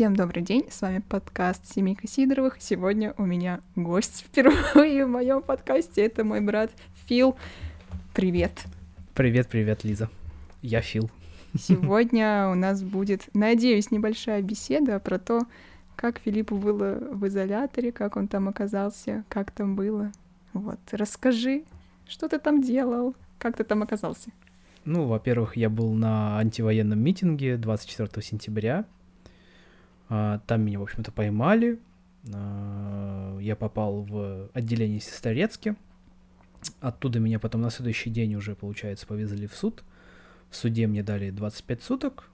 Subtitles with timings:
[0.00, 2.56] Всем добрый день, с вами подкаст Семейка Сидоровых.
[2.58, 6.70] Сегодня у меня гость впервые в моем подкасте, это мой брат
[7.04, 7.36] Фил.
[8.14, 8.64] Привет.
[9.14, 10.08] Привет, привет, Лиза.
[10.62, 11.10] Я Фил.
[11.54, 15.42] Сегодня у нас будет, надеюсь, небольшая беседа про то,
[15.96, 20.12] как Филиппу было в изоляторе, как он там оказался, как там было.
[20.54, 21.64] Вот, расскажи,
[22.08, 24.30] что ты там делал, как ты там оказался?
[24.86, 28.86] Ну, во-первых, я был на антивоенном митинге 24 сентября.
[30.10, 31.78] А, там меня, в общем-то, поймали.
[32.34, 35.76] А, я попал в отделение Сестрорецки.
[36.80, 39.84] Оттуда меня потом на следующий день уже, получается, повезли в суд.
[40.50, 42.28] В суде мне дали 25 суток.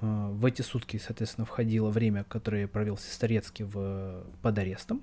[0.00, 5.02] А, в эти сутки, соответственно, входило время, которое я провел в Сестрорецке в, под арестом.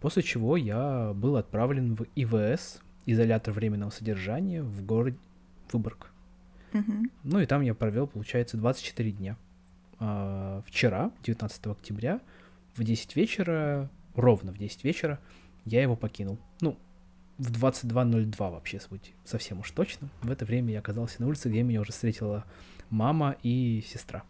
[0.00, 5.14] После чего я был отправлен в ИВС, изолятор временного содержания, в город
[5.70, 6.12] Выборг.
[6.72, 7.10] Мгм.
[7.24, 9.36] Ну и там я провел, получается, 24 дня.
[9.98, 12.20] А, вчера, 19 октября,
[12.74, 15.18] в 10 вечера, ровно в 10 вечера,
[15.64, 16.38] я его покинул.
[16.60, 16.76] Ну,
[17.38, 20.08] в 22.02 вообще, быть совсем уж точно.
[20.22, 22.44] В это время я оказался на улице, где меня уже встретила
[22.90, 24.22] мама и сестра.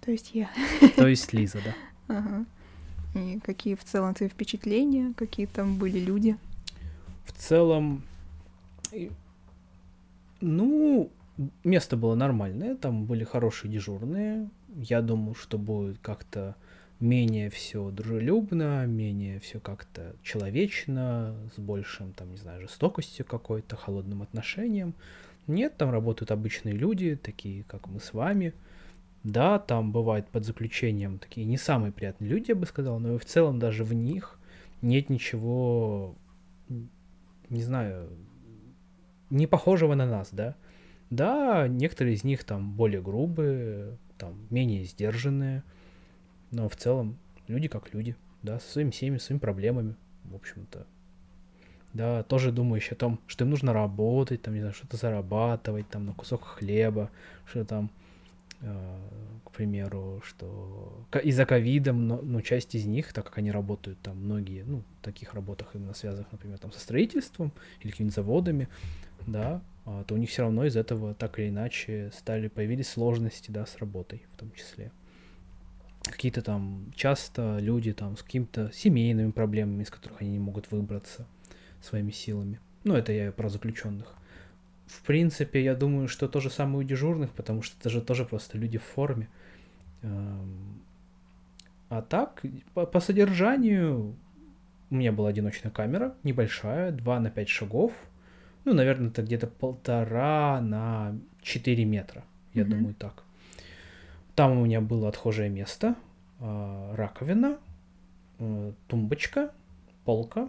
[0.00, 0.50] То есть я.
[0.96, 1.74] То есть Лиза, да.
[2.08, 2.46] Ага.
[3.14, 6.36] И какие в целом твои впечатления, какие там были люди?
[7.24, 8.02] В целом,
[10.40, 11.10] ну,
[11.64, 14.48] место было нормальное, там были хорошие дежурные.
[14.68, 16.56] Я думал, что будет как-то
[17.00, 24.22] менее все дружелюбно, менее все как-то человечно, с большим, там, не знаю, жестокостью какой-то, холодным
[24.22, 24.94] отношением.
[25.46, 28.52] Нет, там работают обычные люди, такие, как мы с вами.
[29.24, 33.18] Да, там бывают под заключением такие не самые приятные люди, я бы сказал, но и
[33.18, 34.38] в целом даже в них
[34.80, 36.14] нет ничего,
[37.48, 38.10] не знаю,
[39.30, 40.54] не похожего на нас, да.
[41.10, 45.62] Да, некоторые из них там более грубые, там менее сдержанные,
[46.50, 47.16] но в целом
[47.46, 50.86] люди как люди, да, со своими семьями, своими проблемами, в общем-то.
[51.94, 56.04] Да, тоже думающие о том, что им нужно работать, там, не знаю, что-то зарабатывать, там,
[56.04, 57.10] на кусок хлеба,
[57.46, 57.90] что там,
[58.60, 58.98] э,
[59.44, 64.18] к примеру, что из-за ковида, мно- ну, часть из них, так как они работают там,
[64.18, 68.68] многие, ну, в таких работах именно связанных, например, там, со строительством или какими-то заводами,
[69.32, 73.50] да, а, то у них все равно из этого так или иначе стали, появились сложности,
[73.50, 74.92] да, с работой в том числе.
[76.02, 81.26] Какие-то там, часто люди там с какими-то семейными проблемами, из которых они не могут выбраться
[81.80, 82.60] своими силами.
[82.84, 84.14] Ну, это я про заключенных.
[84.86, 88.24] В принципе, я думаю, что то же самое у дежурных, потому что это же тоже
[88.24, 89.28] просто люди в форме.
[90.02, 90.82] Эм,
[91.90, 92.42] А так,
[92.74, 94.14] по, по содержанию,
[94.90, 97.92] у меня была одиночная камера, небольшая, 2 на 5 шагов.
[98.64, 102.24] Ну, наверное, это где-то полтора на 4 метра,
[102.54, 102.70] я Мгм.
[102.70, 103.22] думаю, так.
[104.34, 105.94] Там у меня было отхожее место,
[106.40, 107.58] а, раковина,
[108.38, 109.52] э, тумбочка,
[110.04, 110.48] полка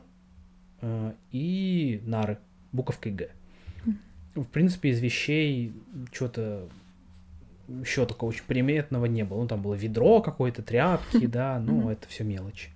[0.81, 2.37] э, и нары
[2.71, 3.29] буковкой Г.
[4.35, 5.73] В принципе, из вещей
[6.13, 6.69] что-то
[7.81, 9.41] еще такого очень приметного не было.
[9.41, 12.69] Ну, там было ведро какое-то, тряпки, да, ну, это все мелочи.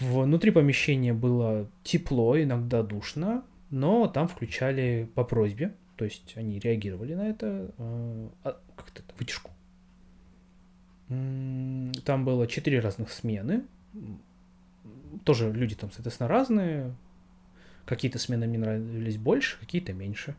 [0.00, 7.14] Внутри помещения было тепло, иногда душно, но там включали по просьбе, то есть они реагировали
[7.14, 9.50] на это, э, а, как это, вытяжку.
[11.08, 13.64] Там было четыре разных смены,
[15.24, 16.94] тоже люди там, соответственно, разные,
[17.84, 20.36] какие-то смены мне нравились больше, какие-то меньше.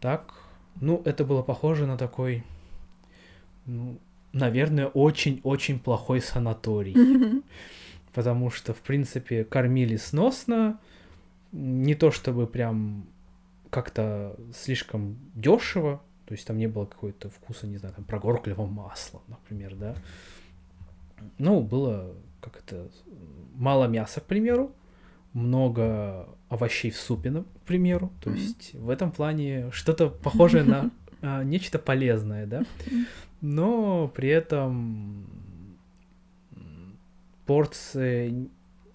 [0.00, 0.34] Так,
[0.80, 2.44] ну, это было похоже на такой,
[3.66, 3.98] ну,
[4.32, 7.42] наверное, очень-очень плохой санаторий.
[8.14, 10.80] Потому что, в принципе, кормили сносно,
[11.52, 13.06] не то чтобы прям
[13.70, 19.22] как-то слишком дешево, то есть там не было какого-то вкуса, не знаю, там прогорклого масла,
[19.28, 19.94] например, да.
[21.38, 22.88] Ну, было как это,
[23.54, 24.72] мало мяса, к примеру,
[25.32, 28.12] много овощей в супе, к примеру.
[28.22, 30.90] То есть в этом плане что-то похожее на
[31.22, 32.64] а, нечто полезное, да.
[33.40, 35.26] Но при этом
[37.46, 38.48] порции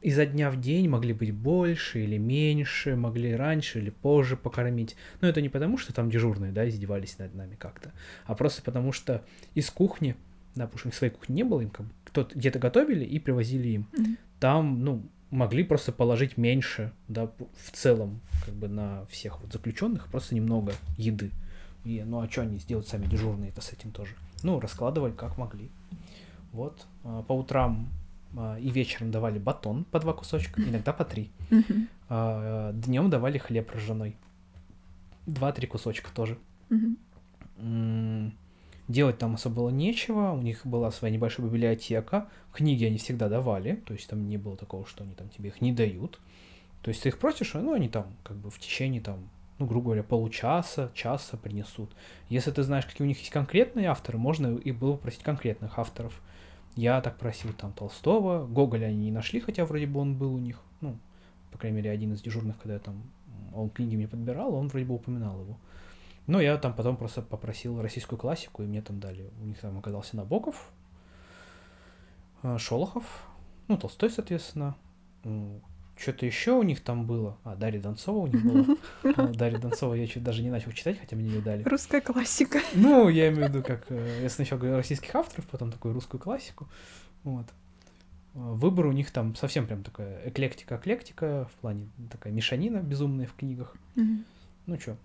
[0.06, 4.96] изо дня в день могли быть больше или меньше, могли раньше или позже покормить.
[5.20, 7.92] Но это не потому, что там дежурные, да, издевались над нами как-то,
[8.26, 9.24] а просто потому, что
[9.56, 10.16] из кухни,
[10.54, 13.04] да, потому что у них своей кухни не было, им как бы кто-то где-то готовили
[13.04, 13.88] и привозили им.
[13.98, 14.18] Мгм.
[14.40, 20.06] Там, ну, могли просто положить меньше, да, в целом, как бы на всех вот заключенных,
[20.10, 21.32] просто немного еды.
[21.84, 24.12] И, ну, а что они сделают сами дежурные это с этим тоже?
[24.44, 25.72] Ну, раскладывали как могли.
[26.52, 26.86] Вот.
[27.04, 27.90] а, По утрам
[28.60, 31.32] и вечером давали батон по два кусочка, иногда по три.
[31.50, 31.88] Мгм.
[32.82, 34.16] Днем давали хлеб ржаной.
[35.26, 36.38] Два-три кусочка тоже.
[38.88, 43.78] Делать там особо было нечего, у них была своя небольшая библиотека, книги они всегда давали,
[43.78, 46.20] то есть там не было такого, что они там тебе их не дают.
[46.84, 49.28] То есть ты их просишь, ну, они там как бы в течение там,
[49.58, 51.90] ну, грубо говоря, получаса, часа принесут.
[52.30, 56.22] Если ты знаешь, какие у них есть конкретные авторы, можно и было попросить конкретных авторов.
[56.76, 60.40] Я так просил там Толстого, Гоголя они не нашли, хотя вроде бы он был у
[60.40, 60.98] них, ну,
[61.52, 63.04] по крайней мере, один из дежурных, когда я там,
[63.54, 65.58] он книги мне подбирал, он вроде бы упоминал его.
[66.28, 69.30] Но я там потом просто попросил российскую классику, и мне там дали.
[69.42, 70.72] У них там оказался Набоков,
[72.44, 73.26] э, Шолохов,
[73.68, 74.76] ну, Толстой, соответственно.
[75.98, 77.38] Что-то еще у них там было.
[77.44, 78.78] А, Дарья Донцова у них была.
[79.04, 81.64] Ну, Дарья Донцова я чуть даже не начал читать, хотя мне не дали.
[81.64, 82.60] Русская классика.
[82.76, 86.20] Ну, я имею в виду, как э, я сначала говорю российских авторов, потом такую русскую
[86.20, 86.68] классику.
[87.24, 87.46] Вот.
[88.34, 93.76] Выбор у них там совсем прям такая эклектика-эклектика, в плане такая мешанина безумная в книгах.
[93.96, 94.98] Ну что,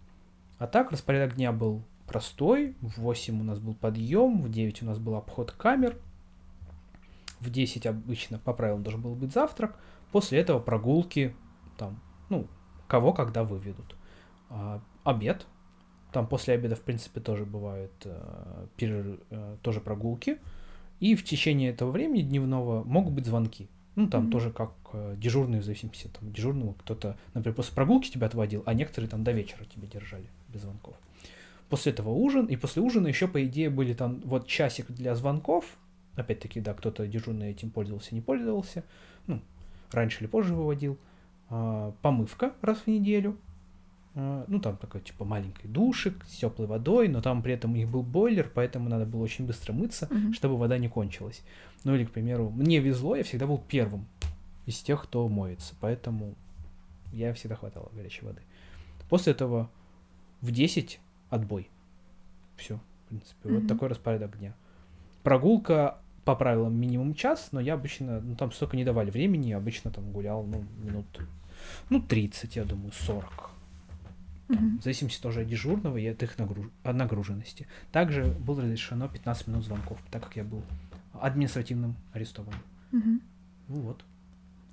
[0.58, 2.74] а так распорядок дня был простой.
[2.80, 5.96] В 8 у нас был подъем, в 9 у нас был обход камер.
[7.38, 9.78] В 10 обычно по правилам должен был быть завтрак.
[10.12, 11.34] После этого прогулки,
[11.76, 12.46] там, ну,
[12.88, 13.94] кого когда выведут.
[14.48, 15.46] А, обед.
[16.12, 19.20] Там после обеда, в принципе, тоже бывают э, перер...
[19.30, 20.38] э, тоже прогулки.
[20.98, 23.68] И в течение этого времени дневного могут быть звонки.
[23.94, 24.30] Ну, там mm-hmm.
[24.30, 28.74] тоже как э, дежурные, в зависимости от дежурного, кто-то, например, после прогулки тебя отводил, а
[28.74, 30.96] некоторые там до вечера тебя держали без звонков.
[31.68, 35.64] После этого ужин, и после ужина еще, по идее, были там вот часик для звонков.
[36.16, 38.84] Опять-таки, да, кто-то дежурный этим пользовался, не пользовался.
[39.28, 39.40] Ну,
[39.92, 40.98] раньше или позже выводил.
[41.48, 43.36] А, помывка раз в неделю.
[44.14, 47.76] А, ну, там такой, типа, маленький душик с теплой водой, но там при этом у
[47.76, 50.32] них был бойлер, поэтому надо было очень быстро мыться, mm-hmm.
[50.32, 51.42] чтобы вода не кончилась.
[51.84, 54.06] Ну, или, к примеру, мне везло, я всегда был первым
[54.66, 56.34] из тех, кто моется, поэтому
[57.12, 58.42] я всегда хватало горячей воды.
[59.08, 59.70] После этого
[60.40, 61.00] в 10
[61.30, 61.68] отбой.
[62.56, 63.48] Все, в принципе.
[63.48, 63.58] Mm-hmm.
[63.58, 64.54] Вот такой распорядок дня.
[65.22, 65.98] Прогулка
[66.30, 70.12] по правилам минимум час, но я обычно, ну там столько не давали времени, обычно там
[70.12, 71.06] гулял, ну, минут,
[71.88, 73.50] ну, 30, я думаю, 40.
[74.46, 74.78] Там.
[74.78, 76.66] В зависимости тоже от дежурного и от их нагруж...
[76.84, 77.66] от нагруженности.
[77.90, 80.62] Также было разрешено 15 минут звонков, так как я был
[81.12, 82.60] административным арестованным.
[82.92, 83.20] Mm-hmm.
[83.68, 84.04] Ну вот.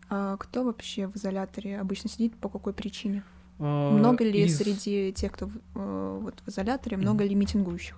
[0.09, 3.24] А кто вообще в изоляторе обычно сидит, по какой причине?
[3.57, 4.57] А, много ли из...
[4.57, 7.27] среди тех, кто э, вот в изоляторе, много mm.
[7.27, 7.98] ли митингующих?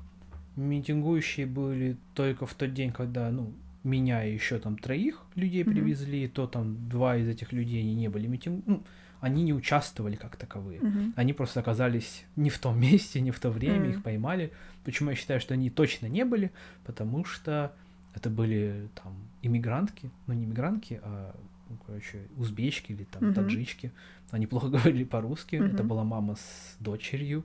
[0.60, 3.54] Митингующие были только в тот день, когда, ну,
[3.84, 5.72] меня и еще там троих людей mm-hmm.
[5.72, 8.84] привезли, то там два из этих людей они не были митинг, ну,
[9.22, 10.80] они не участвовали как таковые.
[10.80, 11.14] Mm-hmm.
[11.16, 13.90] Они просто оказались не в том месте, не в то время, mm-hmm.
[13.92, 14.52] их поймали.
[14.84, 16.52] Почему я считаю, что они точно не были?
[16.86, 17.74] Потому что
[18.16, 21.36] это были там иммигрантки, ну не иммигрантки, а
[21.70, 23.34] ну, короче, узбечки или там mm-hmm.
[23.34, 23.92] таджички.
[24.32, 25.56] Они плохо говорили по-русски.
[25.56, 25.74] Mm-hmm.
[25.74, 27.44] Это была мама с дочерью.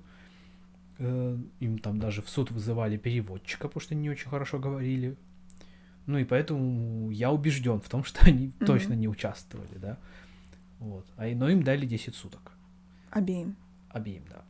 [0.98, 5.16] Э, им там даже в суд вызывали переводчика, потому что они не очень хорошо говорили.
[6.06, 8.66] Ну и поэтому я убежден в том, что они mm-hmm.
[8.66, 9.98] точно не участвовали, да.
[10.78, 11.06] Вот.
[11.16, 12.52] А, но им дали 10 суток.
[13.10, 13.56] Обеим.
[13.90, 14.44] Обеим, да.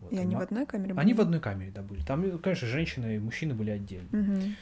[0.00, 0.12] Вот.
[0.12, 1.00] И они в одной камере были?
[1.00, 2.02] Они в одной камере, да, были.
[2.02, 4.08] Там, конечно, женщины и мужчины были отдельно.
[4.10, 4.52] Mm-hmm.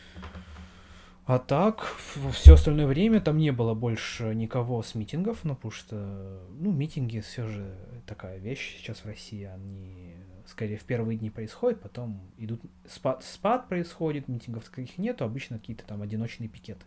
[1.27, 1.97] А так,
[2.33, 7.21] все остальное время там не было больше никого с митингов, ну, потому что, ну, митинги
[7.21, 7.75] все же
[8.07, 10.15] такая вещь сейчас в России, они
[10.47, 15.85] скорее в первые дни происходят, потом идут, спад, спад происходит, митингов таких нету, обычно какие-то
[15.85, 16.85] там одиночные пикеты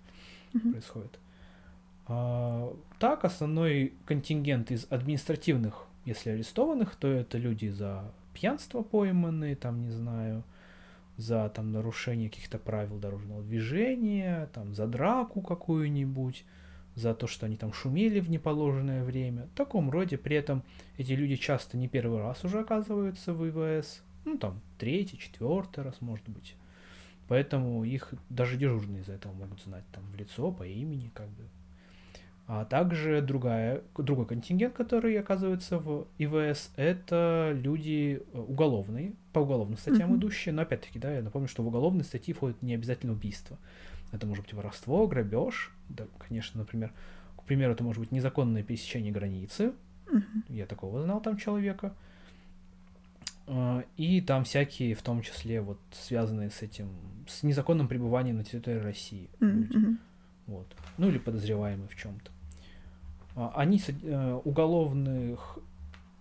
[0.53, 0.71] mm-hmm.
[0.71, 1.19] происходят.
[2.07, 9.81] А, так, основной контингент из административных, если арестованных, то это люди за пьянство пойманные, там,
[9.81, 10.43] не знаю,
[11.17, 16.45] за там нарушение каких-то правил дорожного движения, там за драку какую-нибудь,
[16.97, 19.47] за то, что они там шумели в неположенное время.
[19.53, 20.63] В таком роде при этом
[20.97, 26.01] эти люди часто не первый раз уже оказываются в ИВС, ну там третий, четвертый раз
[26.01, 26.55] может быть.
[27.27, 31.43] Поэтому их даже дежурные из-за этого могут знать там в лицо, по имени, как бы.
[32.47, 39.77] А также другая, другой контингент, который оказывается в ИВС, это люди э, уголовные, по уголовным
[39.77, 40.17] статьям mm-hmm.
[40.17, 40.53] идущие.
[40.53, 43.57] Но опять-таки, да, я напомню, что в уголовные статьи входит не обязательно убийство.
[44.11, 46.93] Это может быть воровство, грабеж, да, конечно, например,
[47.35, 49.73] к примеру, это может быть незаконное пересечение границы.
[50.07, 50.43] Mm-hmm.
[50.49, 51.93] Я такого знал там человека.
[53.47, 56.89] А, и там всякие, в том числе, вот связанные с этим,
[57.27, 59.29] с незаконным пребыванием на территории России.
[59.39, 59.97] Mm-hmm.
[60.47, 60.67] Вот.
[60.97, 62.31] Ну или подозреваемые в чем-то.
[63.35, 65.59] А, они э, уголовных,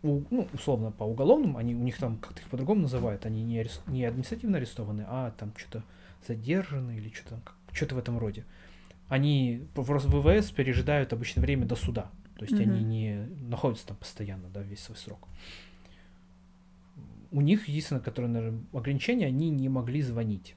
[0.03, 3.83] ну, условно по уголовным, они у них там как-то их по-другому называют, они не, арест,
[3.87, 5.83] не административно арестованы, а там что-то
[6.27, 7.41] задержаны или что-то
[7.77, 8.45] что-то в этом роде.
[9.09, 12.63] Они в ВВС пережидают обычно время до суда, то есть mm-hmm.
[12.63, 15.29] они не находятся там постоянно, да, весь свой срок.
[17.31, 20.57] У них единственное, которое, наверное, ограничение, они не могли звонить.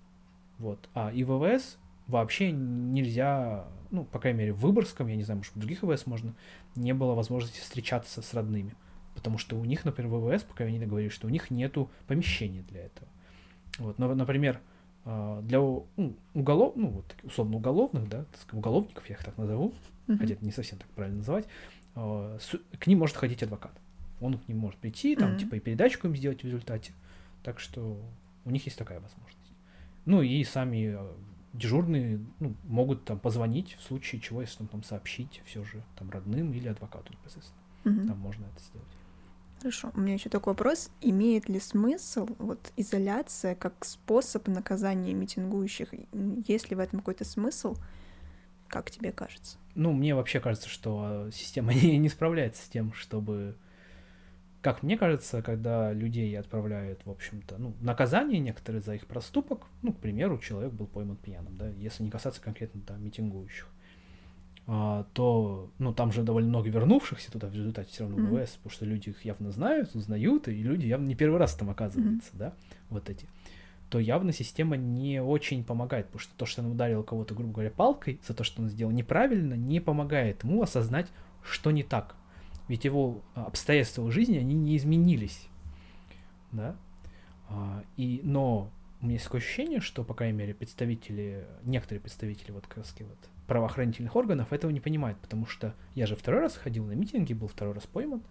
[0.57, 0.89] Вот.
[0.93, 5.55] А и ВВС вообще нельзя, ну, по крайней мере, в Выборгском, я не знаю, может,
[5.55, 6.35] в других ВВС можно,
[6.75, 8.75] не было возможности встречаться с родными.
[9.15, 12.85] Потому что у них, например, ВВС, пока они говорили, что у них нету помещения для
[12.85, 13.09] этого.
[13.77, 14.59] Вот, но, например,
[15.05, 15.87] для ну,
[16.33, 19.73] уголов, ну, вот, условно уголовных, да, уголовников, я их так назову,
[20.07, 20.17] uh-huh.
[20.17, 21.47] хотя это не совсем так правильно называть,
[21.95, 22.37] а,
[22.77, 23.71] к ним может ходить адвокат.
[24.21, 25.39] Он к ним может прийти, там, uh-huh.
[25.39, 26.91] типа, и передачку им сделать в результате.
[27.43, 27.97] Так что
[28.45, 29.37] у них есть такая возможность.
[30.05, 31.15] Ну, и сами а,
[31.53, 36.51] дежурные ну, могут там позвонить в случае чего, если там сообщить все же там родным
[36.53, 37.61] или адвокату непосредственно.
[37.85, 38.07] Uh-huh.
[38.07, 38.87] Там можно это сделать.
[39.59, 39.91] Хорошо.
[39.93, 40.89] У меня еще такой вопрос.
[41.01, 45.89] Имеет ли смысл вот изоляция как способ наказания митингующих?
[46.47, 47.75] Есть ли в этом какой-то смысл?
[48.69, 49.57] Как тебе кажется?
[49.75, 53.57] Ну, мне вообще кажется, что система не, не справляется с тем, чтобы...
[54.61, 59.93] Как мне кажется, когда людей отправляют, в общем-то, ну, наказание некоторые за их проступок, ну,
[59.93, 63.78] к примеру, человек был пойман пьяным, да, если не касаться конкретно там митингующих, а,
[65.13, 68.43] то, ну, там же довольно много вернувшихся туда в результате все равно mm-hmm.
[68.43, 71.71] ВВС, потому что люди их явно знают, узнают, и люди явно не первый раз там
[71.71, 72.37] оказываются, mm-hmm.
[72.37, 72.53] да,
[72.89, 73.25] вот эти,
[73.89, 77.71] то явно система не очень помогает, потому что то, что он ударил кого-то, грубо говоря,
[77.71, 81.07] палкой за то, что он сделал неправильно, не помогает ему осознать,
[81.43, 82.15] что не так.
[82.67, 85.47] Ведь его обстоятельства жизни, они не изменились,
[86.51, 86.75] да,
[87.49, 88.69] а, и, но
[89.01, 92.93] у меня есть такое ощущение, что, по крайней мере, представители, некоторые представители вот как раз
[92.99, 93.17] вот
[93.49, 97.47] правоохранительных органов этого не понимают, потому что я же второй раз ходил на митинги, был
[97.47, 98.21] второй раз пойман.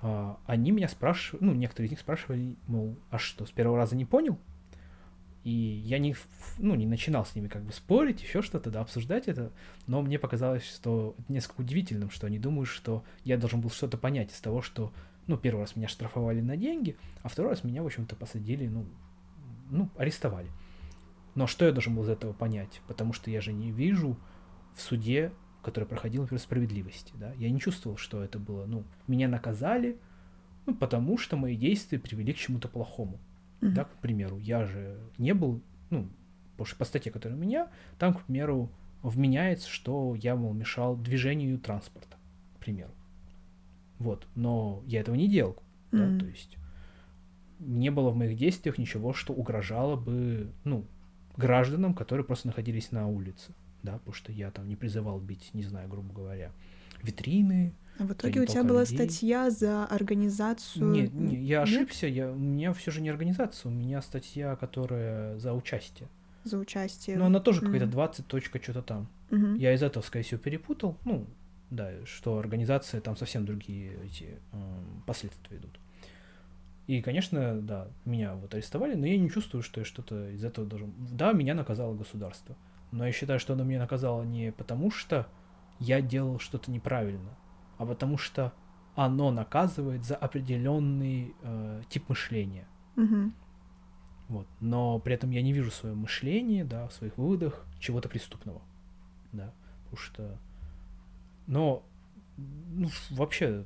[0.00, 3.94] А, они меня спрашивали, ну, некоторые из них спрашивали, мол, а что, с первого раза
[3.94, 4.38] не понял?
[5.44, 6.16] И я не,
[6.58, 9.52] ну, не начинал с ними как бы спорить, еще что-то, да, обсуждать это,
[9.86, 14.32] но мне показалось, что несколько удивительным, что они думают, что я должен был что-то понять
[14.32, 14.90] из того, что,
[15.26, 18.86] ну, первый раз меня штрафовали на деньги, а второй раз меня, в общем-то, посадили, ну,
[19.70, 20.48] ну, арестовали.
[21.34, 22.80] Но что я должен был из этого понять?
[22.86, 24.16] Потому что я же не вижу
[24.74, 29.28] в суде, который проходил, например, справедливости, да, я не чувствовал, что это было, ну, меня
[29.28, 29.98] наказали,
[30.66, 33.18] ну, потому что мои действия привели к чему-то плохому.
[33.60, 33.70] Mm-hmm.
[33.70, 36.08] Да, к примеру, я же не был, ну,
[36.52, 38.70] потому что по статье, которая у меня, там, к примеру,
[39.02, 42.16] вменяется, что я, мол, мешал движению транспорта,
[42.56, 42.92] к примеру.
[43.98, 46.18] Вот, но я этого не делал, mm-hmm.
[46.18, 46.58] да, то есть
[47.58, 50.84] не было в моих действиях ничего, что угрожало бы, ну,
[51.36, 55.62] гражданам, которые просто находились на улице, да, потому что я там не призывал бить, не
[55.62, 56.50] знаю, грубо говоря,
[57.02, 57.72] витрины.
[57.98, 58.96] А в итоге у тебя была людей.
[58.96, 60.90] статья за организацию.
[60.90, 61.68] Нет, не, я Нет?
[61.68, 66.08] ошибся, я, у меня все же не организация, у меня статья, которая за участие.
[66.42, 67.16] За участие.
[67.16, 67.66] Но она тоже mm-hmm.
[67.66, 69.08] какая-то 20 точка что-то там.
[69.30, 69.58] Mm-hmm.
[69.58, 70.98] Я из этого, скорее всего, перепутал.
[71.04, 71.26] Ну,
[71.70, 74.56] да, что организация там совсем другие эти э,
[75.06, 75.78] последствия идут.
[76.86, 80.66] И, конечно, да, меня вот арестовали, но я не чувствую, что я что-то из этого
[80.66, 80.92] должен...
[80.98, 82.56] Да, меня наказало государство,
[82.92, 85.26] но я считаю, что оно меня наказало не потому, что
[85.78, 87.36] я делал что-то неправильно,
[87.78, 88.52] а потому что
[88.96, 92.68] оно наказывает за определенный э, тип мышления.
[92.96, 93.32] Угу.
[94.28, 94.46] Вот.
[94.60, 98.62] Но при этом я не вижу в своем мышлении, да, в своих выводах чего-то преступного.
[99.32, 99.52] Да.
[99.84, 100.38] Потому что.
[101.46, 101.84] Но
[102.36, 103.64] ну, вообще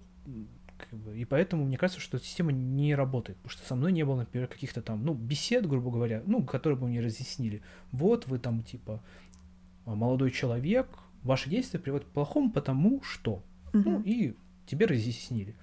[0.79, 3.93] как бы, и поэтому мне кажется, что эта система не работает, потому что со мной
[3.93, 7.63] не было, например, каких-то там, ну, бесед, грубо говоря, ну, которые бы мне разъяснили.
[7.93, 9.03] Вот вы там, типа,
[9.85, 10.89] а, молодой человек,
[11.23, 13.43] ваши действия приводят к плохому, потому что.
[13.75, 13.83] Угу.
[13.85, 14.35] Ну, и
[14.67, 15.55] тебе разъяснили.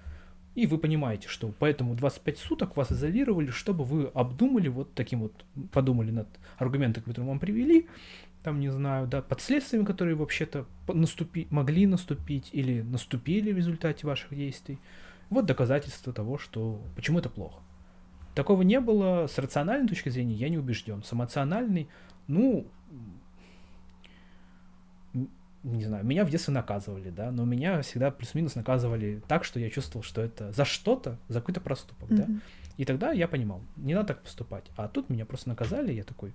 [0.54, 5.44] И вы понимаете, что поэтому 25 суток вас изолировали, чтобы вы обдумали вот таким вот,
[5.70, 7.88] подумали над аргументами, которые вам привели,
[8.42, 14.06] там, не знаю, да, под следствиями, которые вообще-то наступи, могли наступить или наступили в результате
[14.06, 14.78] ваших действий.
[15.30, 17.60] Вот доказательство того, что почему это плохо.
[18.34, 21.02] Такого не было с рациональной точки зрения, я не убежден.
[21.02, 21.88] С эмоциональной,
[22.28, 22.66] ну,
[25.62, 29.68] не знаю, меня в детстве наказывали, да, но меня всегда плюс-минус наказывали так, что я
[29.70, 32.16] чувствовал, что это за что-то, за какой-то проступок, mm-hmm.
[32.16, 32.26] да.
[32.76, 34.70] И тогда я понимал, не надо так поступать.
[34.76, 36.34] А тут меня просто наказали, я такой,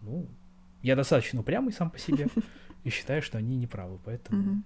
[0.00, 0.26] ну,
[0.82, 2.28] я достаточно упрямый сам по себе
[2.84, 4.62] и считаю, что они неправы, поэтому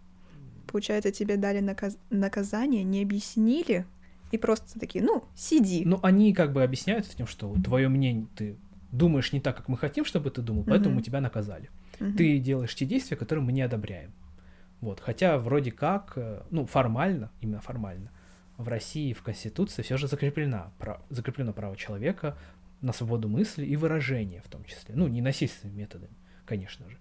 [0.66, 1.98] получается, тебе дали наказ...
[2.10, 3.86] наказание, не объяснили,
[4.32, 5.82] и просто такие, ну, сиди.
[5.84, 8.56] Ну, они как бы объясняют тем, что твое мнение, ты
[8.92, 10.98] думаешь не так, как мы хотим, чтобы ты думал, поэтому uh-huh.
[10.98, 11.70] мы тебя наказали.
[11.98, 12.16] Uh-huh.
[12.16, 14.12] Ты делаешь те действия, которые мы не одобряем.
[14.80, 15.00] Вот.
[15.00, 18.10] Хотя вроде как, э, ну, формально, именно формально,
[18.56, 22.36] в России в Конституции все же закреплено, прав, закреплено право человека
[22.80, 24.94] на свободу мысли и выражения в том числе.
[24.94, 26.14] Ну, не насильственными методами,
[26.46, 26.96] конечно же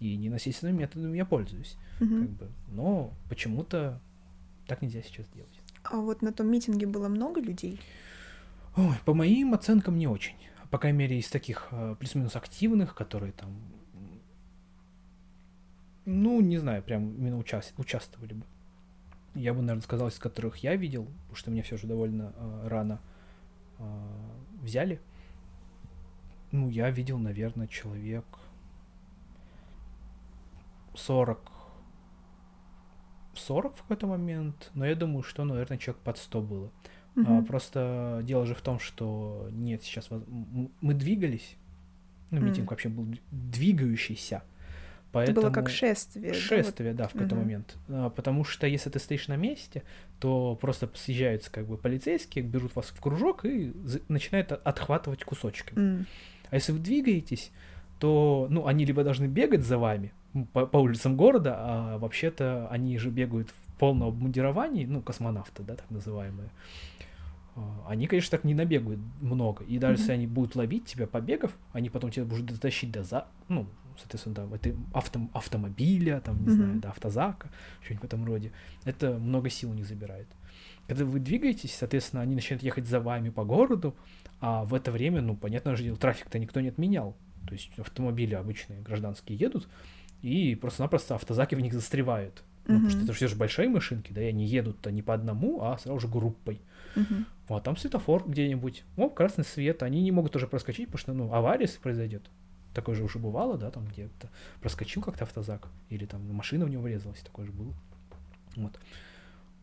[0.00, 1.76] и ненасильственными методами я пользуюсь.
[2.00, 2.08] Угу.
[2.08, 2.48] Как бы.
[2.68, 4.00] Но почему-то
[4.66, 5.60] так нельзя сейчас делать.
[5.84, 7.78] А вот на том митинге было много людей?
[8.76, 10.36] Ой, по моим оценкам не очень.
[10.70, 13.50] по крайней мере, из таких э, плюс-минус активных, которые там,
[16.04, 18.44] ну, не знаю, прям именно участ участвовали бы.
[19.34, 22.68] Я бы, наверное, сказал, из которых я видел, потому что меня все же довольно э,
[22.68, 23.00] рано
[23.78, 23.84] э,
[24.62, 25.00] взяли.
[26.52, 28.24] Ну, я видел, наверное, человек
[30.94, 31.50] 40
[33.34, 36.72] 40 в какой-то момент, но я думаю, что, наверное, человек под 100 было.
[37.16, 37.40] Uh-huh.
[37.40, 41.56] А, просто дело же в том, что нет, сейчас мы двигались,
[42.30, 42.70] ну, митинг mm.
[42.70, 44.42] вообще был двигающийся.
[45.12, 45.38] Поэтому...
[45.38, 46.32] Это было как шествие.
[46.34, 47.06] Шествие, да, вот?
[47.06, 47.42] да в какой-то угу.
[47.42, 47.76] момент.
[47.88, 49.82] А, потому что если ты стоишь на месте,
[50.20, 53.72] то просто съезжаются как бы полицейские, берут вас в кружок и
[54.06, 55.72] начинают отхватывать кусочки.
[55.74, 56.06] Mm.
[56.50, 57.50] А если вы двигаетесь,
[58.00, 60.12] то, ну, они либо должны бегать за вами
[60.52, 65.76] по, по улицам города, а вообще-то они же бегают в полном обмундировании, ну, космонавты, да,
[65.76, 66.48] так называемые.
[67.56, 69.64] А, они, конечно, так не набегают много.
[69.64, 70.00] И даже mm-hmm.
[70.00, 73.26] если они будут ловить тебя побегов, они потом тебя будут дотащить до за...
[73.48, 73.66] ну,
[73.98, 75.20] соответственно, да, это авто...
[75.34, 76.50] автомобиля, там, не mm-hmm.
[76.50, 77.50] знаю, до автозака,
[77.82, 78.52] что-нибудь в этом роде.
[78.84, 80.28] Это много сил не забирает.
[80.86, 83.94] Когда вы двигаетесь, соответственно, они начинают ехать за вами по городу,
[84.40, 87.14] а в это время, ну, понятно же, трафик-то никто не отменял.
[87.46, 89.68] То есть автомобили обычные, гражданские едут,
[90.22, 92.42] и просто-напросто автозаки в них застревают.
[92.66, 92.76] Ну, mm-hmm.
[92.76, 95.78] потому что это все же большие машинки, да, и они едут-то не по одному, а
[95.78, 96.60] сразу же группой.
[96.94, 97.24] Mm-hmm.
[97.48, 101.32] А там светофор где-нибудь, о, красный свет, они не могут уже проскочить, потому что, ну,
[101.32, 102.22] авария произойдет.
[102.74, 104.30] Такое же уже бывало, да, там где-то
[104.60, 107.74] проскочил как-то автозак, или там машина в него врезалась, такое же было.
[108.54, 108.78] Вот.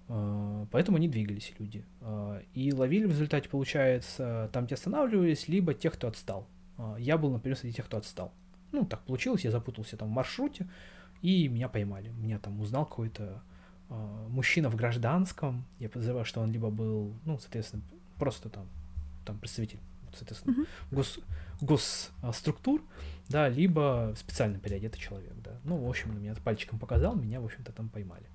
[0.09, 1.85] А, поэтому они двигались, люди.
[2.01, 6.47] А, и ловили в результате, получается, там, где останавливались, либо тех, кто отстал.
[6.77, 8.33] А, я был, например, среди тех, кто отстал.
[8.71, 10.67] Ну, так получилось, я запутался там в маршруте,
[11.21, 12.09] и меня поймали.
[12.09, 13.41] Меня там узнал какой-то
[13.89, 15.65] э, мужчина в гражданском.
[15.79, 17.83] Я подозреваю, что он либо был, ну, соответственно,
[18.17, 18.67] просто там,
[19.25, 19.79] там представитель,
[20.13, 21.19] соответственно, гос,
[21.61, 22.83] госструктур,
[23.29, 25.59] да, либо специально переодетый человек, да.
[25.63, 28.27] Ну, в общем, меня пальчиком показал, меня, в общем-то, там поймали.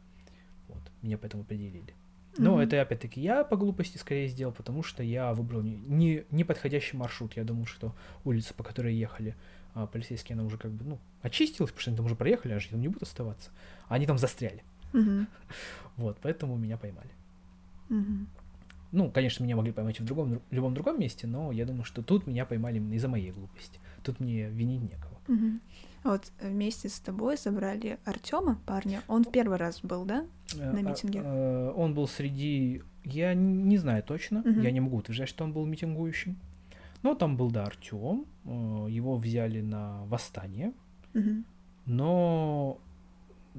[0.68, 1.94] Вот, меня поэтому определили.
[2.38, 2.64] Но mm-hmm.
[2.64, 7.34] это опять-таки я по глупости скорее сделал, потому что я выбрал не, не, подходящий маршрут.
[7.36, 9.36] Я думал, что улица, по которой ехали
[9.74, 12.60] а, полицейские, она уже как бы, ну, очистилась, потому что они там уже проехали, а
[12.60, 13.50] же там не будут оставаться.
[13.88, 14.62] А они там застряли.
[14.92, 15.26] Mm-hmm.
[15.98, 17.10] Вот, поэтому меня поймали.
[17.90, 18.26] Mm-hmm.
[18.92, 22.02] Ну, конечно, меня могли поймать в другом, в любом другом месте, но я думаю, что
[22.02, 23.80] тут меня поймали именно из-за моей глупости.
[24.02, 25.18] Тут мне винить некого.
[25.28, 25.60] Mm-hmm.
[26.04, 29.02] Вот вместе с тобой забрали Артема, парня.
[29.06, 31.22] Он в первый раз был, да, на э, митинге?
[31.24, 32.82] А, а, он был среди...
[33.04, 34.62] Я не знаю точно, uh-huh.
[34.62, 36.36] я не могу утверждать, что он был митингующим.
[37.02, 38.26] Но там был, да, Артем.
[38.44, 40.72] Э, его взяли на восстание.
[41.14, 41.44] Uh-huh.
[41.86, 42.80] Но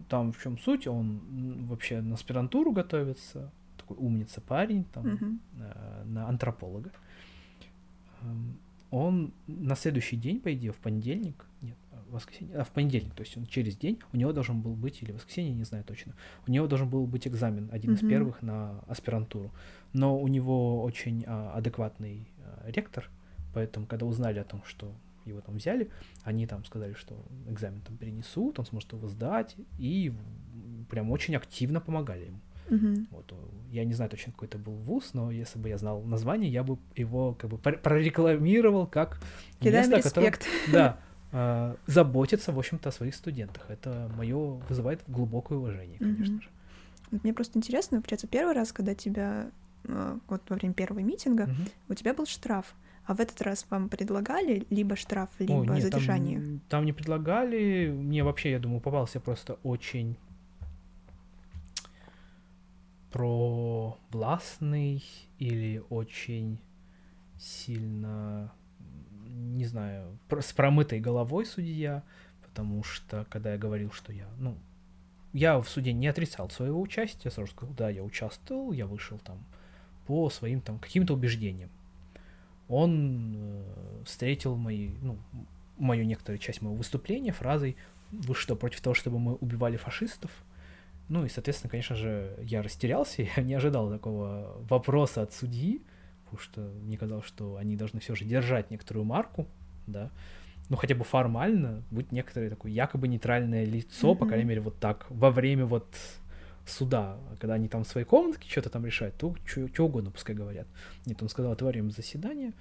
[0.10, 0.88] там в чем суть?
[0.88, 3.52] Он вообще на аспирантуру готовится.
[3.84, 6.06] Такой умница парень, там, uh-huh.
[6.06, 6.92] на антрополога.
[8.22, 8.58] Эм,
[8.92, 11.78] он на следующий день, по идее, в понедельник, нет,
[12.14, 15.12] воскресенье, а в понедельник, то есть он через день, у него должен был быть, или
[15.12, 16.14] воскресенье, не знаю точно,
[16.48, 18.06] у него должен был быть экзамен, один mm-hmm.
[18.06, 19.52] из первых на аспирантуру.
[19.94, 23.10] Но у него очень а, адекватный а, ректор,
[23.54, 24.94] поэтому, когда узнали о том, что
[25.26, 25.90] его там взяли,
[26.24, 27.16] они там сказали, что
[27.48, 30.14] экзамен там перенесут, он сможет его сдать, и
[30.90, 32.40] прям очень активно помогали ему.
[32.70, 33.06] Uh-huh.
[33.12, 33.34] Вот,
[33.72, 36.64] я не знаю точно, какой это был вуз, но если бы я знал название, я
[36.64, 39.20] бы его как бы прорекламировал как
[39.60, 40.46] Кидаем место, респект.
[40.66, 40.98] Которое, да,
[41.32, 43.66] э, заботится, в общем-то, о своих студентах.
[43.70, 46.42] Это мое вызывает глубокое уважение, конечно uh-huh.
[46.42, 47.20] же.
[47.24, 49.52] Мне просто интересно, получается, первый раз, когда тебя
[49.84, 51.72] э, вот во время первого митинга, uh-huh.
[51.90, 52.76] у тебя был штраф.
[53.06, 56.40] А в этот раз вам предлагали либо штраф, либо О, нет, задержание?
[56.40, 57.92] Там, там не предлагали.
[57.92, 60.16] Мне вообще, я думаю, попался просто очень
[63.14, 65.04] про властный
[65.38, 66.60] или очень
[67.40, 68.52] сильно,
[69.28, 72.04] не знаю, с промытой головой судья,
[72.42, 74.58] потому что когда я говорил, что я, ну,
[75.32, 79.44] я в суде не отрицал своего участия, сразу сказал, да, я участвовал, я вышел там
[80.08, 81.70] по своим там каким-то убеждениям.
[82.68, 85.20] Он э, встретил мои, ну,
[85.78, 87.78] мою некоторую часть моего выступления фразой
[88.12, 90.32] «Вы что, против того, чтобы мы убивали фашистов?»
[91.10, 95.82] Ну и, соответственно, конечно же, я растерялся, я не ожидал такого вопроса от судьи,
[96.24, 99.48] потому что мне казалось, что они должны все же держать некоторую марку,
[99.88, 100.12] да,
[100.70, 104.18] ну хотя бы формально быть некоторое такое якобы нейтральное лицо, mm-hmm.
[104.18, 105.88] по крайней мере, вот так, во время вот
[106.66, 110.68] суда, когда они там в своей комнатке что-то там решают, то что угодно пускай говорят.
[111.06, 112.54] Нет, он сказал, отворим заседание,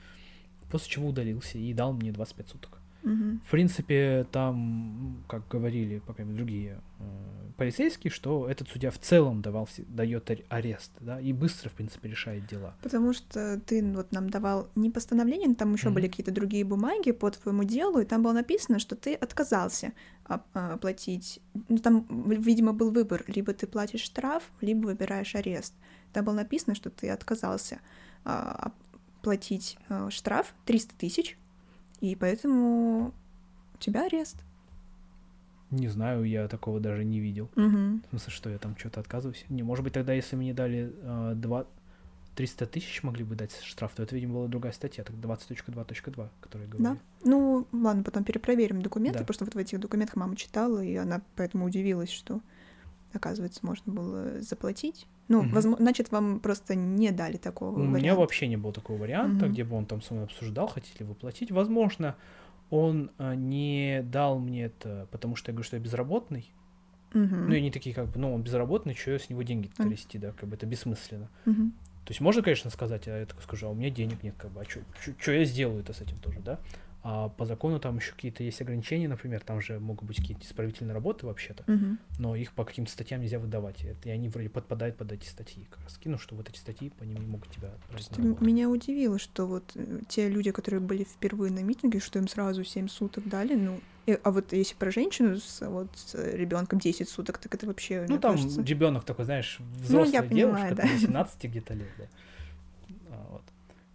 [0.70, 2.81] после чего удалился и дал мне 25 суток.
[3.02, 3.40] Угу.
[3.46, 7.04] В принципе, там, как говорили, по крайней мере, другие э,
[7.56, 12.46] полицейский, что этот судья в целом давал, дает арест, да, и быстро, в принципе, решает
[12.46, 12.74] дела.
[12.82, 15.92] Потому что ты вот нам давал не постановление, но там еще mm-hmm.
[15.92, 19.92] были какие-то другие бумаги по твоему делу, и там было написано, что ты отказался
[20.80, 21.40] платить.
[21.68, 25.74] Ну, там, видимо, был выбор, либо ты платишь штраф, либо выбираешь арест.
[26.12, 27.80] Там было написано, что ты отказался
[28.24, 28.72] а,
[29.22, 31.36] платить а, штраф 300 тысяч,
[32.02, 33.14] и поэтому
[33.74, 34.36] у тебя арест.
[35.70, 37.48] Не знаю, я такого даже не видел.
[37.56, 37.62] Угу.
[37.62, 39.44] В смысле, что я там что-то отказываюсь?
[39.48, 41.66] Не, может быть, тогда, если мне дали э, 2,
[42.34, 46.68] 300 тысяч могли бы дать штраф, то это, видимо, была другая статья, так 20.2.2, которая
[46.68, 46.82] говорит.
[46.82, 46.98] Да.
[47.24, 49.24] Ну, ладно, потом перепроверим документы, да.
[49.24, 52.40] потому что вот в этих документах мама читала, и она поэтому удивилась, что,
[53.12, 55.06] оказывается, можно было заплатить.
[55.28, 55.48] Ну, угу.
[55.50, 57.98] возможно, значит, вам просто не дали такого У варианта.
[57.98, 59.52] меня вообще не было такого варианта, угу.
[59.52, 61.50] где бы он там со мной обсуждал, хотите ли вы платить.
[61.50, 62.16] Возможно,
[62.70, 66.52] он а, не дал мне это, потому что я говорю, что я безработный.
[67.14, 67.20] Угу.
[67.20, 70.18] Ну, и они такие, как бы, ну, он безработный, что я с него деньги трясти,
[70.18, 71.28] да, как бы это бессмысленно.
[71.46, 71.70] Угу.
[72.04, 74.50] То есть можно, конечно, сказать, а я такой скажу, а у меня денег нет, как
[74.50, 76.58] бы, а что я сделаю-то с этим тоже, да?
[77.04, 80.94] А по закону там еще какие-то есть ограничения, например, там же могут быть какие-то исправительные
[80.94, 81.96] работы вообще-то, Угу.
[82.20, 83.84] но их по каким-то статьям нельзя выдавать.
[84.04, 85.98] И они вроде подпадают под эти статьи как раз.
[86.04, 88.44] Ну, что вот эти статьи по ним не могут тебя Просто работу.
[88.44, 92.62] меня удивило, что вот э, те люди, которые были впервые на митинге, что им сразу
[92.64, 97.08] 7 суток дали, ну, и- а вот если про женщину с вот с ребенком 10
[97.08, 98.62] суток, так это вообще, Ну, там кажется...
[98.62, 100.82] ребенок такой, знаешь, Ну, взрослая я девушка, понимаю, да.
[100.84, 102.04] 18 где-то лет, да.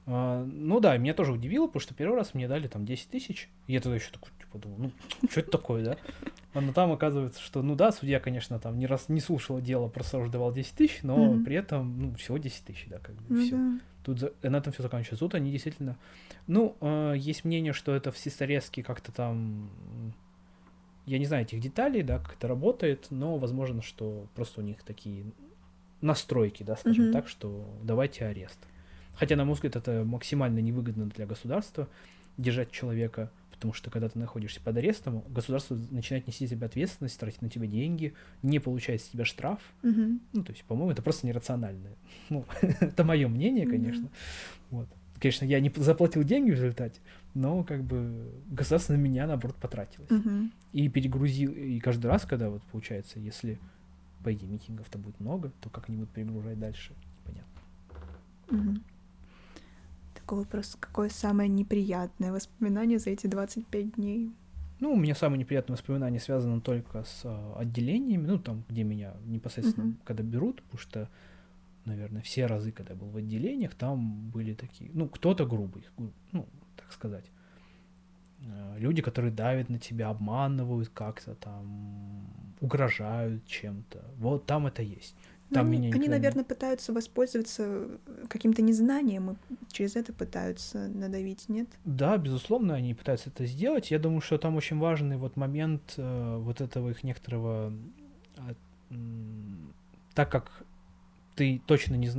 [0.09, 3.49] А, ну да, меня тоже удивило, потому что первый раз мне дали там 10 тысяч.
[3.67, 4.91] И я тогда еще такой, типа, думал, ну,
[5.29, 5.97] что это такое, да?
[6.53, 9.89] А но там оказывается, что, ну да, судья, конечно, там не раз не слушал дело,
[9.89, 11.43] просто уже давал 10 тысяч, но Мгм.
[11.43, 13.59] при этом, ну, всего 10 тысяч, да, как бы, Ну все.
[14.03, 15.19] Тут за- на этом все заканчивается.
[15.25, 15.97] Тут они действительно...
[16.47, 19.69] Ну, э, есть мнение, что это в Сестрорецке как-то там...
[21.05, 24.83] Я не знаю этих деталей, да, как это работает, но возможно, что просто у них
[24.83, 25.25] такие
[25.99, 27.13] настройки, да, скажем Мгм.
[27.13, 28.59] так, что давайте арест.
[29.17, 31.87] Хотя, на мой взгляд, это максимально невыгодно для государства
[32.37, 37.19] держать человека, потому что когда ты находишься под арестом, государство начинает нести на тебя ответственность,
[37.19, 40.21] тратить на тебя деньги, не получает с тебя штраф, Мгм.
[40.33, 41.89] ну, то есть, по-моему, это просто нерационально.
[42.29, 44.09] Ну, это мое мнение, Ну конечно.
[44.69, 44.87] Вот.
[45.19, 46.99] Конечно, я не заплатил деньги в результате,
[47.33, 50.11] но как бы государство на меня, наоборот, потратилось.
[50.11, 50.51] Мгм.
[50.73, 53.57] И перегрузил, и каждый раз, когда вот получается, если,
[54.23, 56.93] по идее, митингов-то будет много, то как они будут перегружать дальше,
[57.25, 57.61] непонятно.
[58.51, 58.83] Мгм.
[60.27, 64.29] Такой вопрос, какое самое неприятное воспоминание за эти 25 дней?
[64.81, 69.13] Ну, у меня самые неприятные воспоминания связаны только с а, отделениями, ну, там, где меня
[69.23, 69.97] непосредственно, Мгм.
[70.03, 71.09] когда берут, потому что,
[71.85, 76.11] наверное, все разы, когда я был в отделениях, там были такие, ну, кто-то грубый, гру-
[76.33, 77.31] ну, так сказать.
[78.41, 82.27] А, Люди, которые давят на тебя, обманывают как-то там,
[82.59, 84.03] угрожают чем-то.
[84.17, 85.15] Вот там это есть.
[85.49, 89.35] Ну, Там они, меня они, не- наверное, пытаются воспользоваться э, каким-то незнанием и
[89.71, 91.67] через это пытаются надавить, нет?
[91.85, 93.89] Да, безусловно, они пытаются это сделать.
[93.91, 97.71] Я думаю, что там очень важный вот момент э, вот этого их некоторого...
[98.91, 99.73] м,
[100.13, 100.51] так как
[101.35, 102.09] ты точно не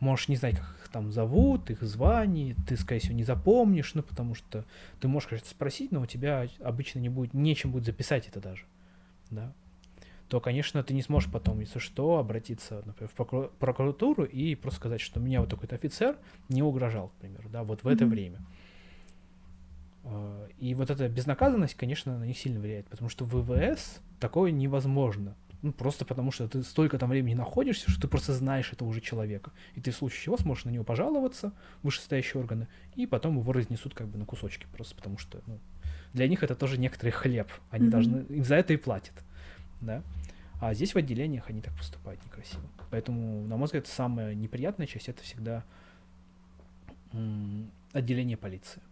[0.00, 4.02] можешь не знать, как их там зовут, их звание, ты, скорее всего, не запомнишь, ну,
[4.02, 4.64] потому что
[5.00, 8.64] ты можешь, конечно, спросить, но у тебя обычно не будет, нечем будет записать это даже,
[9.30, 9.52] да,
[10.28, 15.00] то, конечно, ты не сможешь потом, если что, обратиться, например, в прокуратуру и просто сказать,
[15.00, 16.16] что меня вот такой-то офицер
[16.48, 18.10] не угрожал, к примеру, да, вот в это Мгм.
[18.14, 18.38] время.
[20.04, 24.50] А, И вот эта безнаказанность, конечно, на них сильно влияет, потому что в ВВС такое
[24.50, 25.34] невозможно.
[25.60, 29.00] Ну, просто потому что ты столько там времени находишься, что ты просто знаешь этого уже
[29.00, 29.50] человека.
[29.74, 33.92] И ты в случае чего сможешь на него пожаловаться, вышестоящие органы, и потом его разнесут
[33.94, 35.58] как бы на кусочки, просто потому что ну,
[36.12, 37.48] для них это тоже некоторый хлеб.
[37.70, 37.90] Они Мгм.
[37.90, 39.14] должны, им за это и платят.
[39.80, 40.02] Да?
[40.60, 42.62] А здесь в отделениях они так поступают некрасиво.
[42.90, 45.64] Поэтому, на мой взгляд, самая неприятная часть это всегда
[47.92, 48.82] отделение полиции.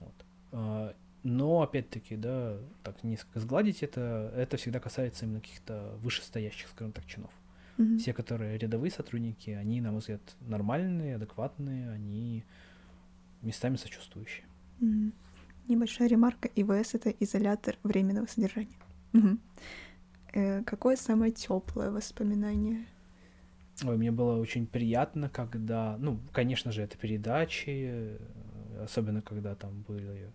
[0.00, 0.14] Вот.
[0.52, 6.92] А, Но, опять-таки, да, так несколько сгладить это, это всегда касается именно каких-то вышестоящих, скажем
[6.92, 7.30] так, чинов.
[7.78, 7.98] Мгм.
[7.98, 12.44] Все, которые рядовые сотрудники, они, на мой взгляд, нормальные, адекватные, они
[13.42, 14.44] местами сочувствующие.
[14.80, 15.12] Мгм.
[15.68, 16.48] Небольшая ремарка.
[16.54, 18.76] ИВС— это изолятор временного содержания.
[20.32, 22.86] Э, Какое самое теплое воспоминание?
[23.84, 28.18] Ой, мне было очень приятно, когда, ну, конечно же, это передачи, э,
[28.84, 30.30] особенно когда там были...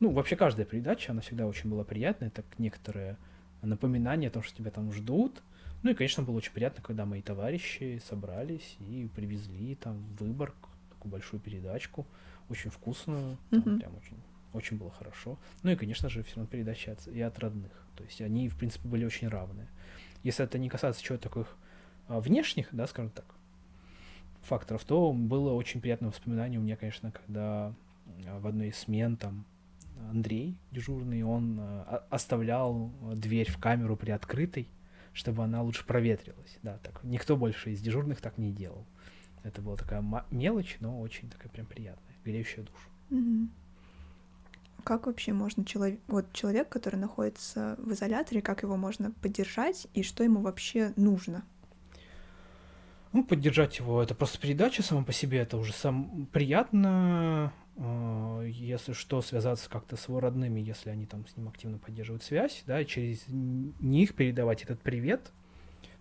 [0.00, 3.18] Ну, вообще каждая передача, она всегда очень была приятная, это некоторое
[3.60, 5.42] напоминание о том, что тебя там ждут.
[5.82, 10.54] Ну и, конечно, было очень приятно, когда мои товарищи собрались и привезли там в Выборг
[10.90, 12.06] такую большую передачку,
[12.48, 13.78] очень вкусную, там Мгм.
[13.78, 14.16] прям очень
[14.52, 15.38] очень было хорошо.
[15.62, 17.72] Ну и, конечно же, все равно передача от, и от родных.
[17.96, 19.68] То есть они, в принципе, были очень равные.
[20.22, 21.56] Если это не касается чего-то таких
[22.08, 23.24] а, внешних, да, скажем так,
[24.42, 27.74] факторов, то было очень приятное воспоминание у меня, конечно, когда
[28.26, 29.44] а, в одной из смен там
[30.10, 34.68] Андрей дежурный, он а, оставлял дверь в камеру приоткрытой,
[35.12, 36.58] чтобы она лучше проветрилась.
[36.62, 38.86] Да, так никто больше из дежурных так не делал.
[39.42, 42.90] Это была такая мелочь, но очень такая прям приятная, греющая душу.
[43.10, 43.48] Mm-hmm.
[44.84, 50.02] Как вообще можно человек, вот человек, который находится в изоляторе, как его можно поддержать и
[50.02, 51.44] что ему вообще нужно?
[53.12, 58.92] Ну, поддержать его, это просто передача сама по себе, это уже сам приятно, э, если
[58.92, 62.80] что, связаться как-то с его родными, если они там с ним активно поддерживают связь, да,
[62.80, 65.32] и через них передавать этот привет,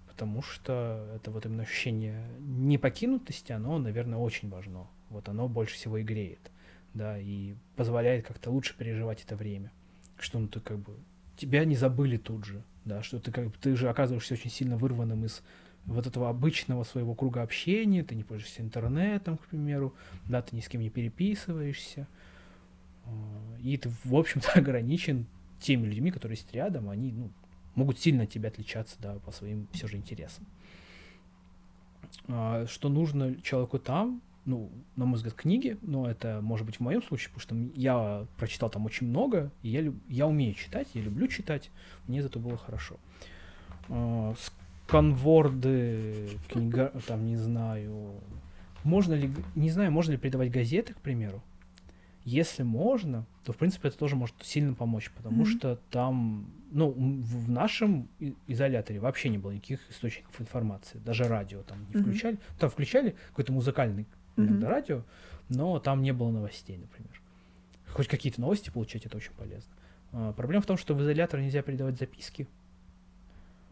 [0.07, 4.85] потому что это вот именно ощущение непокинутости, оно, наверное, очень важно.
[5.09, 6.51] Вот оно больше всего и греет
[6.93, 9.71] да, и позволяет как-то лучше переживать это время.
[10.17, 10.97] Что ну ты как бы
[11.37, 14.77] тебя не забыли тут же, да, что ты как бы ты же оказываешься очень сильно
[14.77, 15.41] вырванным из
[15.85, 20.61] вот этого обычного своего круга общения, ты не пользуешься интернетом, к примеру, да, ты ни
[20.61, 22.07] с кем не переписываешься,
[23.05, 23.09] а,
[23.59, 25.25] и ты, в общем-то, ограничен
[25.59, 27.31] теми людьми, которые есть рядом, они, ну,
[27.75, 30.45] могут сильно от тебя отличаться, да, по своим все же интересам.
[32.27, 36.79] А, что нужно человеку там, ну, на мой взгляд, книги, но это может быть в
[36.79, 41.01] моем случае, потому что я прочитал там очень много, и я, я умею читать, я
[41.01, 41.69] люблю читать,
[42.07, 42.97] мне это было хорошо.
[43.89, 44.35] Uh,
[44.87, 48.15] сканворды, книга, там, не знаю,
[48.83, 51.43] можно ли, не знаю, можно ли передавать газеты, к примеру.
[52.25, 55.57] Если можно, то, в принципе, это тоже может сильно помочь, потому mm-hmm.
[55.57, 58.09] что там, ну, в нашем
[58.47, 62.35] изоляторе вообще не было никаких источников информации, даже радио там не включали.
[62.35, 62.59] Mm-hmm.
[62.59, 64.69] Там включали какой-то музыкальный иногда mm-hmm.
[64.69, 65.03] радио,
[65.49, 67.21] но там не было новостей, например.
[67.87, 69.71] Хоть какие-то новости получать, это очень полезно.
[70.11, 72.47] А, проблема в том, что в изолятор нельзя передавать записки.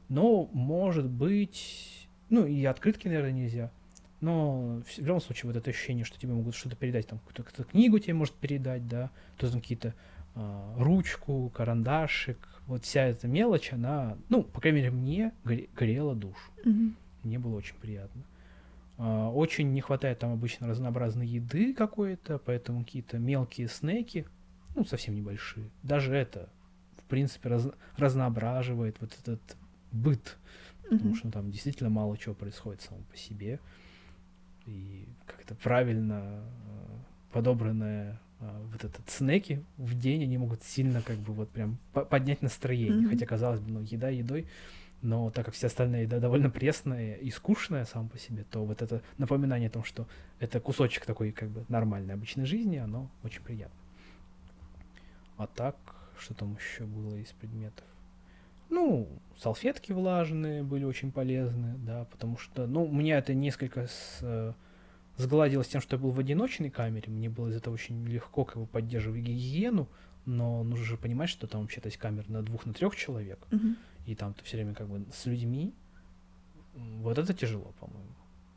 [0.10, 3.72] Но, может быть, ну и открытки, наверное, нельзя.
[4.20, 8.00] Но в любом случае, вот это ощущение, что тебе могут что-то передать, там какую-то книгу
[8.00, 9.94] тебе может передать, да, то там какие-то
[10.34, 16.52] э, ручку, карандашик, вот вся эта мелочь, она, ну, по крайней мере, мне грела душу.
[16.66, 16.94] Mm-hmm.
[17.24, 18.24] Мне было очень приятно.
[18.98, 24.26] А, очень не хватает там обычно разнообразной еды какой-то, поэтому какие-то мелкие снеки,
[24.76, 25.70] ну, совсем небольшие.
[25.84, 26.50] Даже это,
[26.98, 29.42] в принципе, раз, разноображивает вот этот
[29.92, 30.38] быт,
[30.84, 30.90] mm-hmm.
[30.90, 33.60] потому что там действительно мало чего происходит само по себе.
[34.66, 36.44] И как-то правильно а,
[37.32, 42.42] подобранные а, вот этот снеки в день, они могут сильно как бы вот прям поднять
[42.42, 43.04] настроение.
[43.04, 43.10] Mm-hmm.
[43.10, 44.48] Хотя, казалось бы, ну, еда едой,
[45.02, 48.82] но так как все остальные еда довольно пресная и скучная сам по себе, то вот
[48.82, 50.08] это напоминание о том, что
[50.40, 53.78] это кусочек такой как бы нормальной обычной жизни, оно очень приятно.
[55.38, 55.76] А так,
[56.20, 57.86] что там еще было из предметов?
[58.70, 59.08] Ну,
[59.38, 64.54] салфетки влажные были очень полезны, да, потому что, ну, у меня это несколько с, э,
[65.16, 68.58] сгладилось тем, что я был в одиночной камере, мне было из этого очень легко как
[68.58, 69.88] бы поддерживать гигиену,
[70.26, 73.76] но нужно же понимать, что там вообще-то есть камера на двух, на трех человек, uh-huh
[74.08, 75.74] и там ты все время как бы с людьми,
[76.74, 78.10] вот это тяжело, по-моему.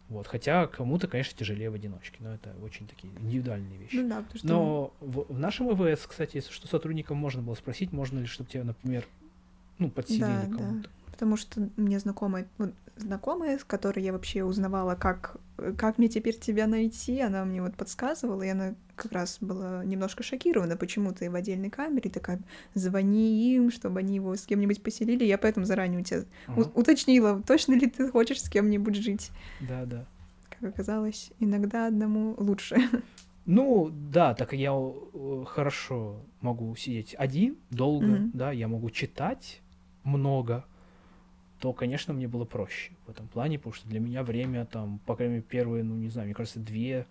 [0.09, 3.97] Вот, хотя кому-то, конечно, тяжелее в одиночке, но это очень такие индивидуальные вещи.
[3.97, 4.47] Ну да, потому что...
[4.49, 8.51] Но в, в нашем ИВС, кстати, если что, сотрудникам можно было спросить, можно ли, чтобы
[8.51, 9.07] тебя, например,
[9.79, 10.89] ну, подселили да, кому-то.
[10.89, 15.37] Да потому что мне знакомая, ну, знакомая, с которой я вообще узнавала, как,
[15.77, 20.23] как мне теперь тебя найти, она мне вот подсказывала, и она как раз была немножко
[20.23, 22.41] шокирована, почему ты в отдельной камере, такая,
[22.73, 26.73] звони им, чтобы они его с кем-нибудь поселили, я поэтому заранее у тебя uh-huh.
[26.75, 29.31] уточнила, точно ли ты хочешь с кем-нибудь жить.
[29.61, 30.07] Да, да.
[30.49, 32.77] Как оказалось, иногда одному лучше.
[33.45, 38.31] Ну, да, так я э, хорошо могу сидеть один, долго, mm-hmm.
[38.33, 39.61] да, я могу читать
[40.05, 40.65] много,
[41.61, 45.15] то, конечно, мне было проще в этом плане, потому что для меня время там, по
[45.15, 47.07] крайней мере, первые, ну, не знаю, мне кажется, две,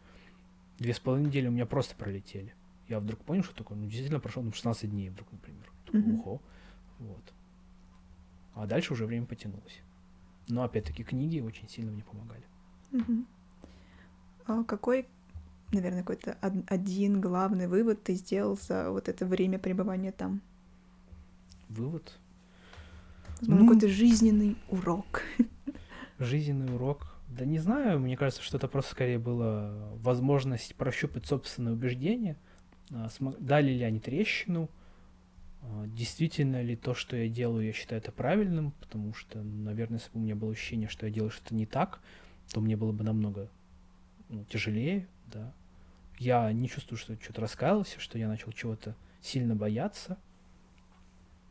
[0.79, 2.55] две с половиной недели у меня просто пролетели.
[2.87, 5.71] Я вдруг понял, что такое, ну, действительно прошло, ну, 16 дней вдруг, например.
[5.85, 6.15] Такой, mm-hmm.
[6.15, 6.41] Ухо.
[6.97, 7.33] Вот.
[8.55, 9.81] А дальше уже время потянулось.
[10.47, 12.43] Но, опять-таки, книги очень сильно мне помогали.
[12.91, 13.25] Mm-hmm.
[14.47, 15.07] А какой,
[15.71, 20.41] наверное, какой-то один главный вывод ты сделал за вот это время пребывания там?
[21.69, 22.17] Вывод?
[23.39, 25.23] Возможно, ну, какой-то жизненный урок.
[26.19, 27.15] Жизненный урок.
[27.27, 32.37] Да не знаю, мне кажется, что это просто скорее было возможность прощупать собственное убеждение,
[32.91, 33.07] а,
[33.39, 34.69] дали ли они трещину,
[35.61, 40.11] а, действительно ли то, что я делаю, я считаю это правильным, потому что, наверное, если
[40.11, 42.01] бы у меня было ощущение, что я делаю что-то не так,
[42.51, 43.49] то мне было бы намного
[44.29, 45.53] ну, тяжелее, да.
[46.17, 50.17] я не чувствую, что что-то раскаялся, что я начал чего-то сильно бояться.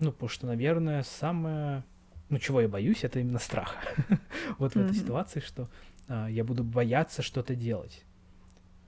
[0.00, 1.84] Ну, потому что, наверное, самое...
[2.28, 3.74] Ну, чего я боюсь, это именно страх.
[4.58, 5.68] вот в этой ситуации, что
[6.08, 8.04] а, я буду бояться что-то делать.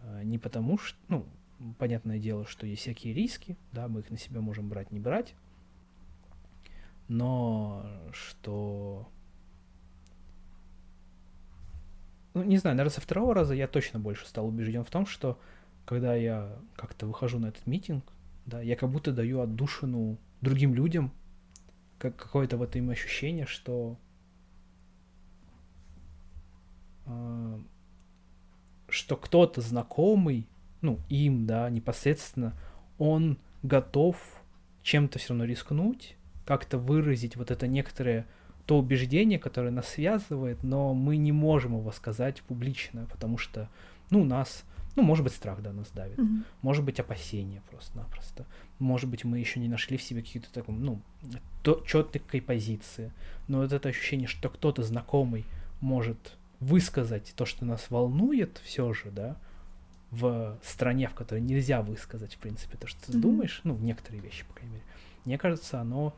[0.02, 0.98] А, не потому что...
[1.08, 1.26] Ну,
[1.78, 5.34] понятное дело, что есть всякие риски, да, мы их на себя можем брать, не брать.
[7.08, 9.08] Но что...
[12.34, 15.40] Ну, не знаю, наверное, со второго раза я точно больше стал убежден в том, что
[15.84, 18.04] когда я как-то выхожу на этот митинг,
[18.46, 21.12] да, я как будто даю отдушину другим людям,
[21.98, 23.98] как какое-то вот им ощущение, что
[27.06, 27.58] э,
[28.88, 30.46] что кто-то знакомый,
[30.80, 32.54] ну, им, да, непосредственно,
[32.98, 34.16] он готов
[34.82, 38.26] чем-то все равно рискнуть, как-то выразить вот это некоторое
[38.66, 43.68] то убеждение, которое нас связывает, но мы не можем его сказать публично, потому что,
[44.10, 44.64] ну, нас
[44.96, 46.18] ну, может быть, страх, да, нас давит.
[46.18, 46.42] Mm-hmm.
[46.62, 48.44] Может быть, опасение просто-напросто.
[48.78, 51.00] Может быть, мы еще не нашли в себе какие-то такой, ну,
[51.62, 53.12] то, четкой позиции.
[53.46, 55.44] Но вот это ощущение, что кто-то знакомый
[55.80, 59.36] может высказать то, что нас волнует, все же, да,
[60.10, 63.20] в стране, в которой нельзя высказать, в принципе, то, что ты mm-hmm.
[63.20, 64.84] думаешь, ну, некоторые вещи, по крайней мере.
[65.24, 66.14] Мне кажется, оно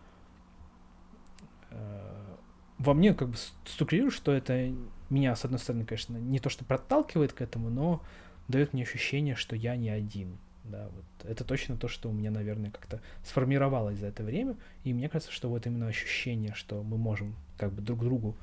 [1.71, 2.37] э,
[2.79, 4.73] во мне как бы структурирует, что это
[5.13, 8.03] меня, с одной стороны, конечно, не то, что проталкивает к этому, но
[8.49, 10.39] дает мне ощущение, что я не один.
[10.65, 14.57] Да, вот это точно то, что у меня, наверное, как-то сформировалось за это время.
[14.85, 18.37] И мне кажется, что вот именно ощущение, что мы можем как бы друг другу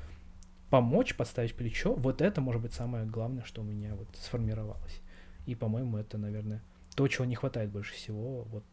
[0.69, 5.01] помочь, подставить плечо, вот это может быть самое главное, что у меня вот сформировалось.
[5.45, 6.61] И, по-моему, это, наверное,
[6.95, 8.43] то, чего не хватает больше всего.
[8.43, 8.65] Вот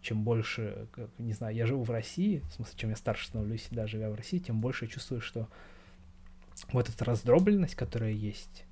[0.00, 0.86] чем больше,
[1.18, 4.14] не знаю, я живу в России, в смысле, чем я старше становлюсь, да, живя в
[4.14, 5.48] России, тем больше я чувствую, что
[6.72, 8.64] вот эта раздробленность, которая есть,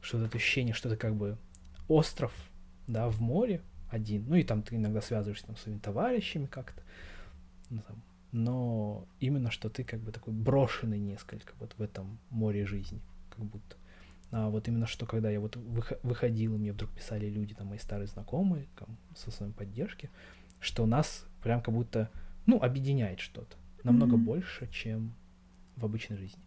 [0.00, 1.38] что это ощущение, что это как бы
[1.88, 2.32] остров,
[2.86, 6.82] да, в море один, ну и там ты иногда связываешься там, с своими товарищами как-то,
[7.70, 8.02] ну, там,
[8.32, 13.00] но именно что ты как бы такой брошенный несколько вот в этом море жизни,
[13.30, 13.76] как будто.
[14.32, 15.56] А вот именно что, когда я вот
[16.02, 20.10] выходил, и мне вдруг писали люди, там, мои старые знакомые, там, со своей поддержки,
[20.60, 22.10] что нас прям как будто,
[22.44, 24.24] ну, объединяет что-то намного mm-hmm.
[24.24, 25.14] больше, чем
[25.76, 26.42] в обычной жизни.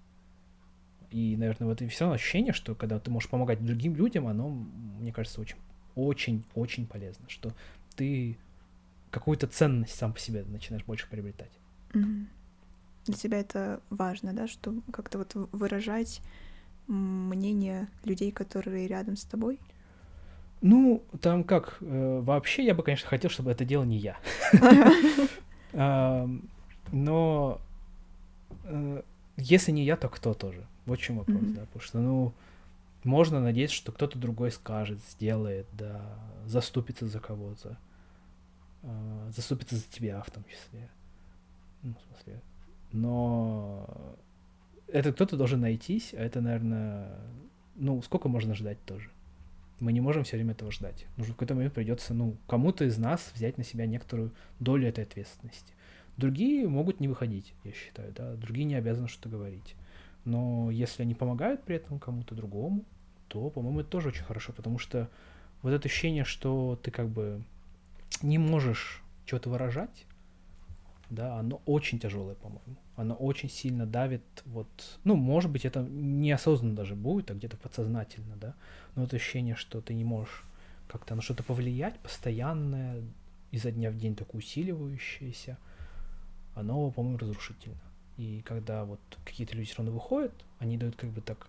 [1.11, 4.49] И, наверное, вот и все равно ощущение, что когда ты можешь помогать другим людям, оно,
[4.49, 5.57] мне кажется, очень,
[5.95, 7.53] очень, очень полезно, что
[7.95, 8.37] ты
[9.09, 11.51] какую-то ценность сам по себе начинаешь больше приобретать.
[11.93, 12.25] Mm-hmm.
[13.05, 16.21] Для тебя это важно, да, что как-то вот выражать
[16.87, 19.59] мнение людей, которые рядом с тобой?
[20.61, 24.17] Ну, там как, э, вообще я бы, конечно, хотел, чтобы это делал не я.
[26.91, 27.61] Но
[28.63, 29.01] э,
[29.37, 30.65] если не я, то кто тоже?
[30.89, 31.53] Вот в чем вопрос, mm-hmm.
[31.53, 32.33] да, потому что, ну,
[33.03, 36.01] можно надеяться, что кто-то другой скажет, сделает, да,
[36.47, 37.77] заступится за кого-то,
[38.81, 40.89] э, заступится за тебя в том числе,
[41.83, 42.41] ну, в смысле,
[42.91, 44.17] но
[44.87, 47.19] это кто-то должен найтись, а это, наверное,
[47.75, 49.11] ну, сколько можно ждать тоже?
[49.79, 51.05] Мы не можем все время этого ждать.
[51.15, 55.03] Нужно в какой-то момент придется, ну, кому-то из нас взять на себя некоторую долю этой
[55.03, 55.71] ответственности.
[56.17, 59.75] Другие могут не выходить, я считаю, да, другие не обязаны что-то говорить.
[60.29, 62.83] Но если они помогают при этом кому-то другому,
[63.29, 65.09] то, по-моему, это тоже очень хорошо, потому что
[65.63, 67.41] вот это ощущение, что ты как бы
[68.21, 70.05] не можешь что-то выражать,
[71.09, 72.77] да, оно очень тяжелое, по-моему.
[72.95, 74.67] Оно очень сильно давит, вот,
[75.03, 78.53] ну, может быть, это неосознанно даже будет, а где-то подсознательно, да,
[78.95, 80.43] но это ощущение, что ты не можешь
[80.87, 83.01] как-то на что-то повлиять, постоянное,
[83.49, 85.57] изо дня в день такое усиливающееся,
[86.53, 87.81] оно, по-моему, разрушительно.
[88.19, 91.47] И когда вот какие-то люди все равно выходят, они дают как бы так,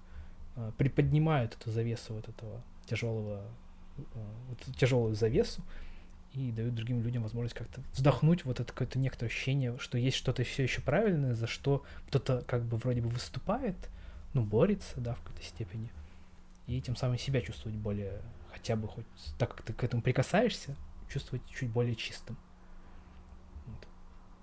[0.54, 3.42] э, приподнимают эту завесу вот этого тяжелого,
[3.98, 4.02] э,
[4.48, 5.62] вот тяжелую завесу,
[6.32, 10.44] и дают другим людям возможность как-то вздохнуть вот это какое-то некоторое ощущение, что есть что-то
[10.44, 13.74] все еще правильное, за что кто-то как бы вроде бы выступает,
[14.32, 15.90] ну, борется, да, в какой-то степени,
[16.68, 19.06] и тем самым себя чувствовать более, хотя бы хоть
[19.40, 20.76] так как ты к этому прикасаешься,
[21.08, 22.36] чувствовать чуть более чистым.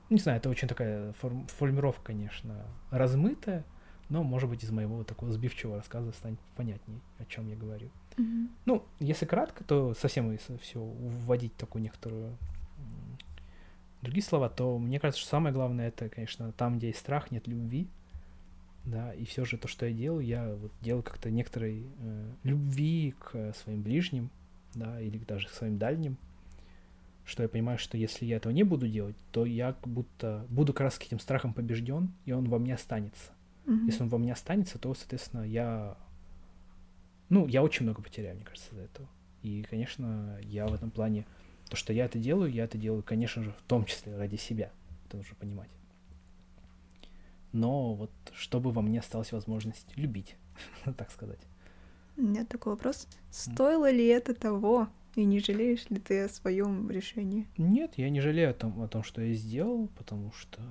[0.10, 3.66] Не знаю, это очень такая форм- формировка, конечно, размытая,
[4.10, 7.90] но, может быть, из моего такого сбивчивого рассказа станет понятней, о чем я говорю.
[8.18, 8.48] Mm-hmm.
[8.66, 12.38] Ну, если кратко, то совсем если все вводить такую некоторую
[14.02, 17.48] другие слова, то мне кажется, что самое главное это, конечно, там, где есть страх, нет
[17.48, 17.88] любви,
[18.86, 23.14] да, и все же то, что я делаю, я вот делаю как-то некоторой э, любви
[23.20, 24.30] к своим ближним,
[24.74, 26.18] да, или даже к своим дальним,
[27.28, 30.72] что я понимаю, что если я этого не буду делать, то я как будто буду
[30.72, 33.32] как раз этим страхом побежден, и он во мне останется.
[33.66, 33.86] Mm-hmm.
[33.86, 35.98] Если он во мне останется, то, соответственно, я...
[37.28, 39.10] Ну, я очень много потеряю, мне кажется, из-за этого.
[39.44, 41.26] И, конечно, я в этом плане,
[41.70, 44.72] то, что я это делаю, я это делаю, конечно же, в том числе ради себя.
[45.06, 45.70] Это нужно понимать.
[47.52, 50.38] Но вот чтобы во мне осталась возможность любить,
[50.98, 51.40] так сказать.
[52.16, 53.06] У меня такой вопрос.
[53.32, 54.88] Стоило ли это того?
[55.18, 57.48] И не жалеешь ли ты о своем решении?
[57.58, 60.62] Нет, я не жалею о том, о том, что я сделал, потому что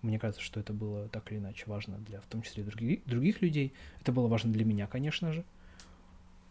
[0.00, 3.42] мне кажется, что это было так или иначе важно для, в том числе, других, других
[3.42, 3.72] людей.
[4.00, 5.44] Это было важно для меня, конечно же.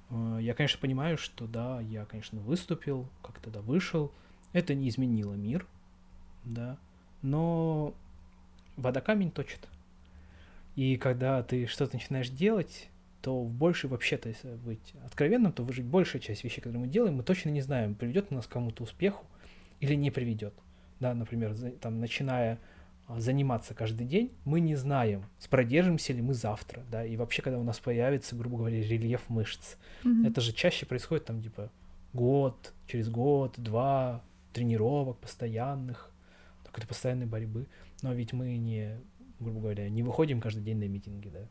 [0.09, 4.11] Э, я, конечно, понимаю, что да, я, конечно, выступил, как тогда вышел.
[4.51, 5.65] Это не изменило мир,
[6.43, 6.77] да,
[7.21, 7.93] но
[8.75, 9.65] вода камень точит.
[10.75, 12.89] И когда ты что-то начинаешь делать,
[13.21, 17.15] то в большей, вообще-то, если быть откровенным, то выжить большая часть вещей, которые мы делаем,
[17.15, 19.25] мы точно не знаем, приведет нас к кому-то успеху
[19.79, 20.53] или не приведет.
[20.99, 22.59] Да, например, там, начиная
[23.07, 27.59] а, заниматься каждый день, мы не знаем, продержимся ли мы завтра, да, и вообще, когда
[27.59, 29.75] у нас появится, грубо говоря, рельеф мышц.
[30.03, 30.27] Mm-hmm.
[30.27, 31.71] Это же чаще происходит там, типа,
[32.13, 36.11] год, через год, два, тренировок постоянных,
[36.65, 37.67] какой-то постоянной борьбы.
[38.01, 38.97] Но ведь мы не,
[39.39, 41.47] грубо говоря, не выходим каждый день на митинги, да.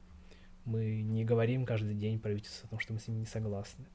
[0.67, 3.87] Мы не говорим каждый день правительству о том, что мы с ним не согласны.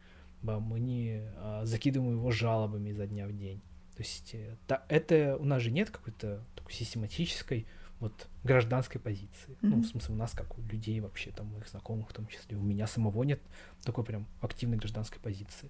[0.41, 3.61] Мы не а, закидываем его жалобами изо дня в день.
[3.95, 7.67] То есть э, да, это у нас же нет какой-то такой систематической
[7.99, 9.51] вот гражданской позиции.
[9.51, 9.57] Mm-hmm.
[9.61, 12.57] Ну, в смысле, у нас, как у людей вообще, там, моих знакомых в том числе,
[12.57, 13.39] у меня самого нет
[13.83, 15.69] такой прям активной гражданской позиции.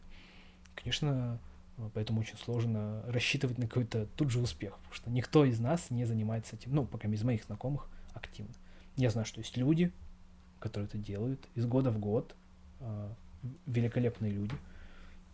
[0.76, 1.40] Конечно,
[1.78, 5.90] э, поэтому очень сложно рассчитывать на какой-то тут же успех, потому что никто из нас
[5.90, 8.54] не занимается этим, ну, пока из моих знакомых активно.
[8.96, 9.92] Я знаю, что есть люди,
[10.62, 12.36] которые это делают из года в год,
[12.80, 13.10] э,
[13.66, 14.56] великолепные люди,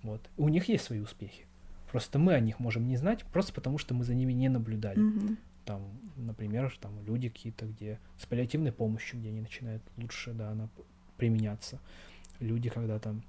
[0.03, 0.21] вот.
[0.38, 1.45] У них есть свои успехи.
[1.91, 4.99] Просто мы о них можем не знать, просто потому что мы за ними не наблюдали.
[4.99, 5.38] Mm-hmm.
[5.65, 5.82] Там,
[6.15, 10.69] например, там люди какие-то, где с паллиативной помощью, где они начинают лучше, да, она
[11.17, 11.80] применяться.
[12.39, 13.23] Люди, когда там,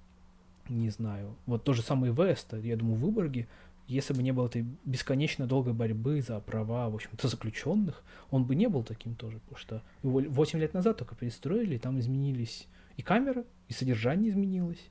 [0.69, 3.49] не знаю, вот то же самое ИВС, я думаю, в Выборге,
[3.89, 8.55] если бы не было этой бесконечно долгой борьбы за права, в общем-то, заключенных, он бы
[8.55, 12.67] не был таким тоже, потому что его 8 лет назад только перестроили, и там изменились
[12.97, 14.91] и камеры, и содержание изменилось,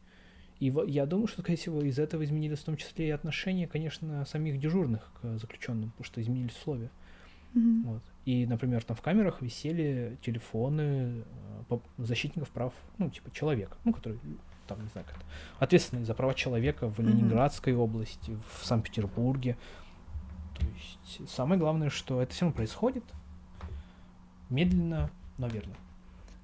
[0.60, 4.26] и я думаю, что, скорее всего, из этого изменились в том числе и отношения, конечно,
[4.26, 6.90] самих дежурных к заключенным, потому что изменились условия.
[7.54, 7.84] Mm-hmm.
[7.84, 8.02] Вот.
[8.26, 11.24] И, например, там в камерах висели телефоны
[11.70, 14.20] э, защитников прав, ну, типа человека, ну, который,
[14.68, 15.18] там, не знаю, как
[15.60, 17.84] ответственный за права человека в Ленинградской mm-hmm.
[17.84, 19.58] области, в Санкт-Петербурге.
[20.58, 23.04] То есть самое главное, что это все равно происходит
[24.50, 25.74] медленно, но верно.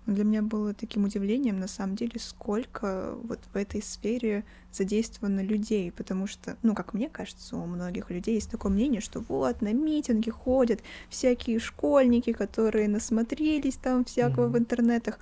[0.06, 5.94] Для меня было таким удивлением, на самом деле, сколько вот в этой сфере задействовано людей,
[5.94, 9.72] потому что, ну, как мне кажется, у многих людей есть такое мнение, что вот на
[9.72, 14.52] митинги ходят всякие школьники, которые насмотрелись там всякого mm-hmm.
[14.52, 15.20] в интернетах,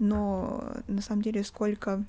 [0.00, 2.04] но на самом деле сколько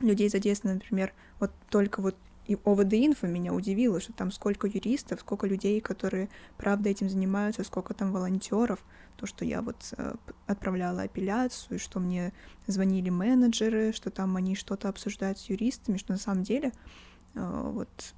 [0.00, 2.16] людей задействовано, например, вот только вот
[2.46, 6.28] и ОВД-инфо меня удивило, что там сколько юристов, сколько людей, которые
[6.58, 8.84] правда этим занимаются, сколько там волонтеров.
[9.16, 10.14] То, что я вот э,
[10.46, 12.34] отправляла апелляцию, что мне
[12.66, 16.72] звонили менеджеры, что там они что-то обсуждают с юристами, что на самом деле
[17.34, 18.14] э, вот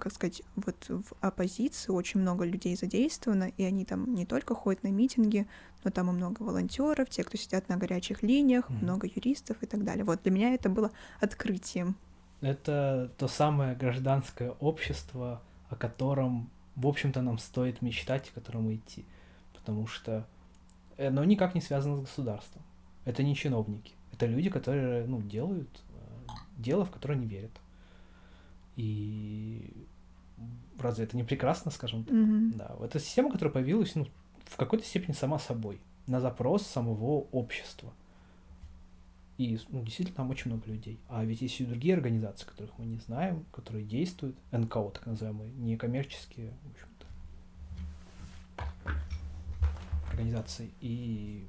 [0.00, 4.82] как сказать, вот в оппозиции очень много людей задействовано, и они там не только ходят
[4.82, 5.46] на митинги,
[5.84, 8.82] но там и много волонтеров, те, кто сидят на горячих линиях, mm.
[8.82, 10.04] много юристов и так далее.
[10.04, 11.96] Вот для меня это было открытием
[12.40, 19.04] это то самое гражданское общество, о котором, в общем-то, нам стоит мечтать, к которому идти.
[19.54, 20.26] Потому что
[20.98, 22.62] оно никак не связано с государством.
[23.04, 23.94] Это не чиновники.
[24.12, 27.52] Это люди, которые ну, делают э, дело, в которое они верят.
[28.76, 29.86] И
[30.78, 32.14] разве это не прекрасно, скажем так?
[32.14, 32.56] Mm-hmm.
[32.56, 32.76] Да.
[32.84, 34.06] Это система, которая появилась ну,
[34.44, 37.92] в какой-то степени сама собой, на запрос самого общества.
[39.38, 40.98] И ну, действительно там очень много людей.
[41.08, 45.52] А ведь есть и другие организации, которых мы не знаем, которые действуют, НКО так называемые,
[45.52, 47.06] некоммерческие, в общем-то,
[50.10, 50.70] организации.
[50.80, 51.44] И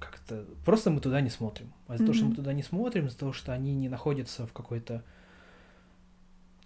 [0.00, 1.72] как-то просто мы туда не смотрим.
[1.86, 2.06] А из-за mm-hmm.
[2.06, 5.04] того, что мы туда не смотрим, из-за того, что они не находятся в какой-то,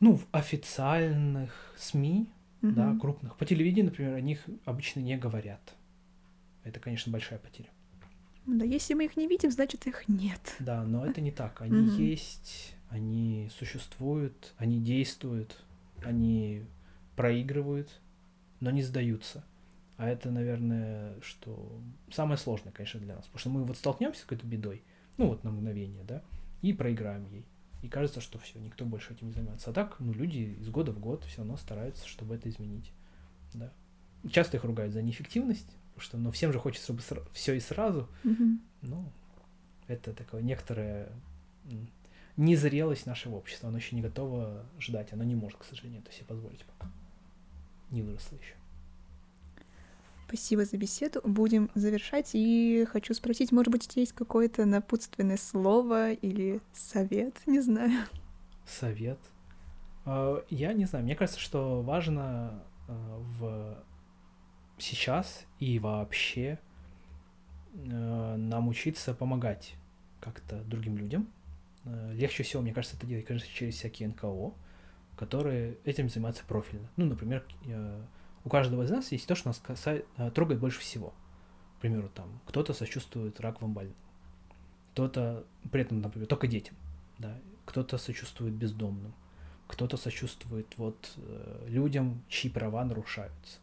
[0.00, 2.28] ну, в официальных СМИ,
[2.62, 2.70] mm-hmm.
[2.72, 3.36] да, крупных.
[3.36, 5.74] По телевидению, например, о них обычно не говорят.
[6.62, 7.68] Это, конечно, большая потеря.
[8.46, 10.56] Да, если мы их не видим, значит их нет.
[10.58, 11.62] Да, но это не так.
[11.62, 12.02] Они mm-hmm.
[12.02, 15.62] есть, они существуют, они действуют,
[16.04, 16.64] они
[17.16, 17.90] проигрывают,
[18.60, 19.44] но не сдаются.
[19.96, 21.80] А это, наверное, что
[22.10, 23.24] самое сложное, конечно, для нас.
[23.26, 24.82] Потому что мы вот столкнемся с какой-то бедой,
[25.16, 26.22] ну вот на мгновение, да,
[26.62, 27.44] и проиграем ей.
[27.84, 29.68] И кажется, что все, никто больше этим не занимается.
[29.68, 32.90] А так, ну, люди из года в год все равно стараются, чтобы это изменить.
[33.52, 33.70] Да.
[34.30, 37.60] Часто их ругают за неэффективность, потому что ну, всем же хочется, чтобы сра- все и
[37.60, 38.08] сразу.
[38.24, 38.58] Mm-hmm.
[38.80, 39.12] Ну,
[39.86, 41.12] это такое некоторое
[42.38, 43.68] незрелость нашего общества.
[43.68, 46.90] Оно еще не готово ждать, оно не может, к сожалению, это себе позволить пока.
[47.90, 48.54] Не выросло еще.
[50.34, 51.20] Спасибо за беседу.
[51.22, 52.30] Будем завершать.
[52.32, 58.04] И хочу спросить, может быть, есть какое-то напутственное слово или совет, не знаю.
[58.66, 59.20] Совет.
[60.04, 61.04] А, я не знаю.
[61.04, 63.78] Мне кажется, что важно а, в
[64.78, 66.58] сейчас и вообще
[67.92, 69.76] а, нам учиться помогать
[70.18, 71.28] как-то другим людям.
[71.84, 74.52] Легче всего, мне кажется, это делать, конечно, через всякие НКО,
[75.16, 76.88] которые этим занимаются профильно.
[76.96, 77.44] Ну, например,
[78.44, 81.12] у каждого из нас есть то, что нас касает, э, трогает больше всего.
[81.78, 83.96] К примеру, там кто-то сочувствует раковым больным,
[84.92, 86.76] кто-то при этом, например, только детям,
[87.18, 89.14] да, кто-то сочувствует бездомным,
[89.66, 93.58] кто-то сочувствует вот э, людям, чьи права нарушаются.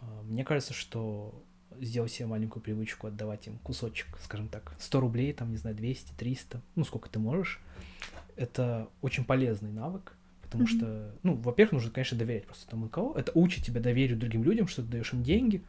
[0.00, 1.42] А, мне кажется, что
[1.80, 6.12] сделать себе маленькую привычку отдавать им кусочек, скажем так, 100 рублей, там, не знаю, 200,
[6.16, 7.60] 300, ну, сколько ты можешь,
[8.36, 10.14] это очень полезный навык,
[10.50, 10.76] Потому mm-hmm.
[10.78, 13.18] что, ну, во-первых, нужно, конечно, доверять просто тому НКО.
[13.18, 15.62] Это учит тебя доверию другим людям, что ты даешь им деньги,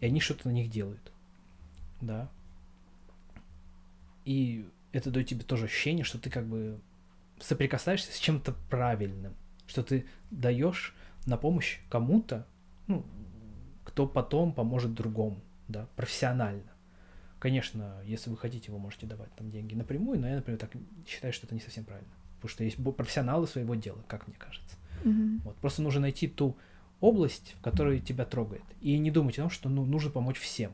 [0.00, 1.12] и они что-то на них делают.
[2.00, 2.28] Да.
[4.24, 6.80] И это дает тебе тоже ощущение, что ты как бы
[7.38, 9.34] соприкасаешься с чем-то правильным,
[9.66, 10.94] что ты даешь
[11.26, 12.46] на помощь кому-то,
[12.88, 13.06] ну,
[13.84, 16.72] кто потом поможет другому, да, профессионально.
[17.38, 20.72] Конечно, если вы хотите, вы можете давать там деньги напрямую, но я, например, так
[21.06, 22.10] считаю, что это не совсем правильно
[22.40, 24.76] потому что есть профессионалы своего дела, как мне кажется.
[25.04, 25.40] Mm-hmm.
[25.44, 25.56] Вот.
[25.56, 26.56] Просто нужно найти ту
[27.00, 28.64] область, в которой тебя трогает.
[28.80, 30.72] И не думать о том, что ну, нужно помочь всем.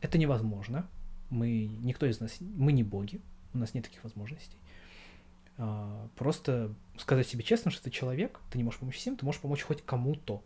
[0.00, 0.86] Это невозможно.
[1.30, 3.20] Мы, никто из нас, мы не боги,
[3.54, 4.56] у нас нет таких возможностей.
[5.56, 9.40] А, просто сказать себе честно, что ты человек, ты не можешь помочь всем, ты можешь
[9.40, 10.42] помочь хоть кому-то.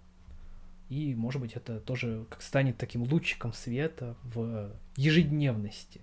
[0.89, 6.03] И, может быть, это тоже как станет таким лучиком света в ежедневности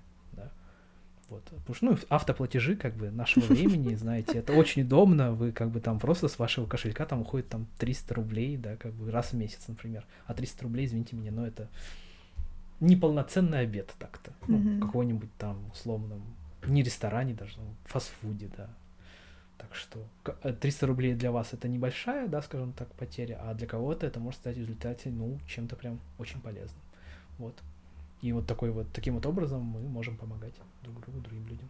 [1.30, 1.43] вот.
[1.43, 5.80] Потому что, ну, автоплатежи, как бы, нашего времени, знаете, это очень удобно, вы, как бы,
[5.80, 9.34] там просто с вашего кошелька там уходит там 300 рублей, да, как бы, раз в
[9.34, 10.05] месяц, например.
[10.25, 11.69] А 300 рублей, извините меня, но это
[12.80, 14.32] неполноценный обед так-то.
[14.47, 14.80] Ну, mm-hmm.
[14.80, 16.23] какой-нибудь там условном,
[16.65, 18.69] не ресторане даже, ну, фастфуде, да.
[19.57, 19.99] Так что
[20.41, 24.19] 300 э, рублей для вас это небольшая, да, скажем так, потеря, а для кого-то это
[24.19, 26.82] может стать в результате, ну, чем-то прям очень полезным.
[27.38, 27.55] Вот.
[28.22, 30.53] И вот такой вот таким вот образом мы можем помогать
[30.84, 31.70] друг другу, другим людям.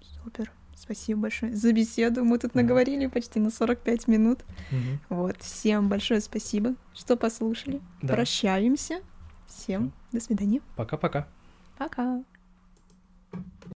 [0.00, 0.52] Супер.
[0.76, 2.24] Спасибо большое за беседу.
[2.24, 4.44] Мы тут наговорили почти на 45 минут.
[4.70, 5.16] Угу.
[5.16, 5.42] Вот.
[5.42, 7.80] Всем большое спасибо, что послушали.
[8.00, 8.14] Да.
[8.14, 9.00] Прощаемся.
[9.48, 10.60] Всем до свидания.
[10.76, 11.26] Пока-пока.
[11.78, 12.02] Пока.
[12.02, 12.24] -пока.
[13.30, 13.58] Пока.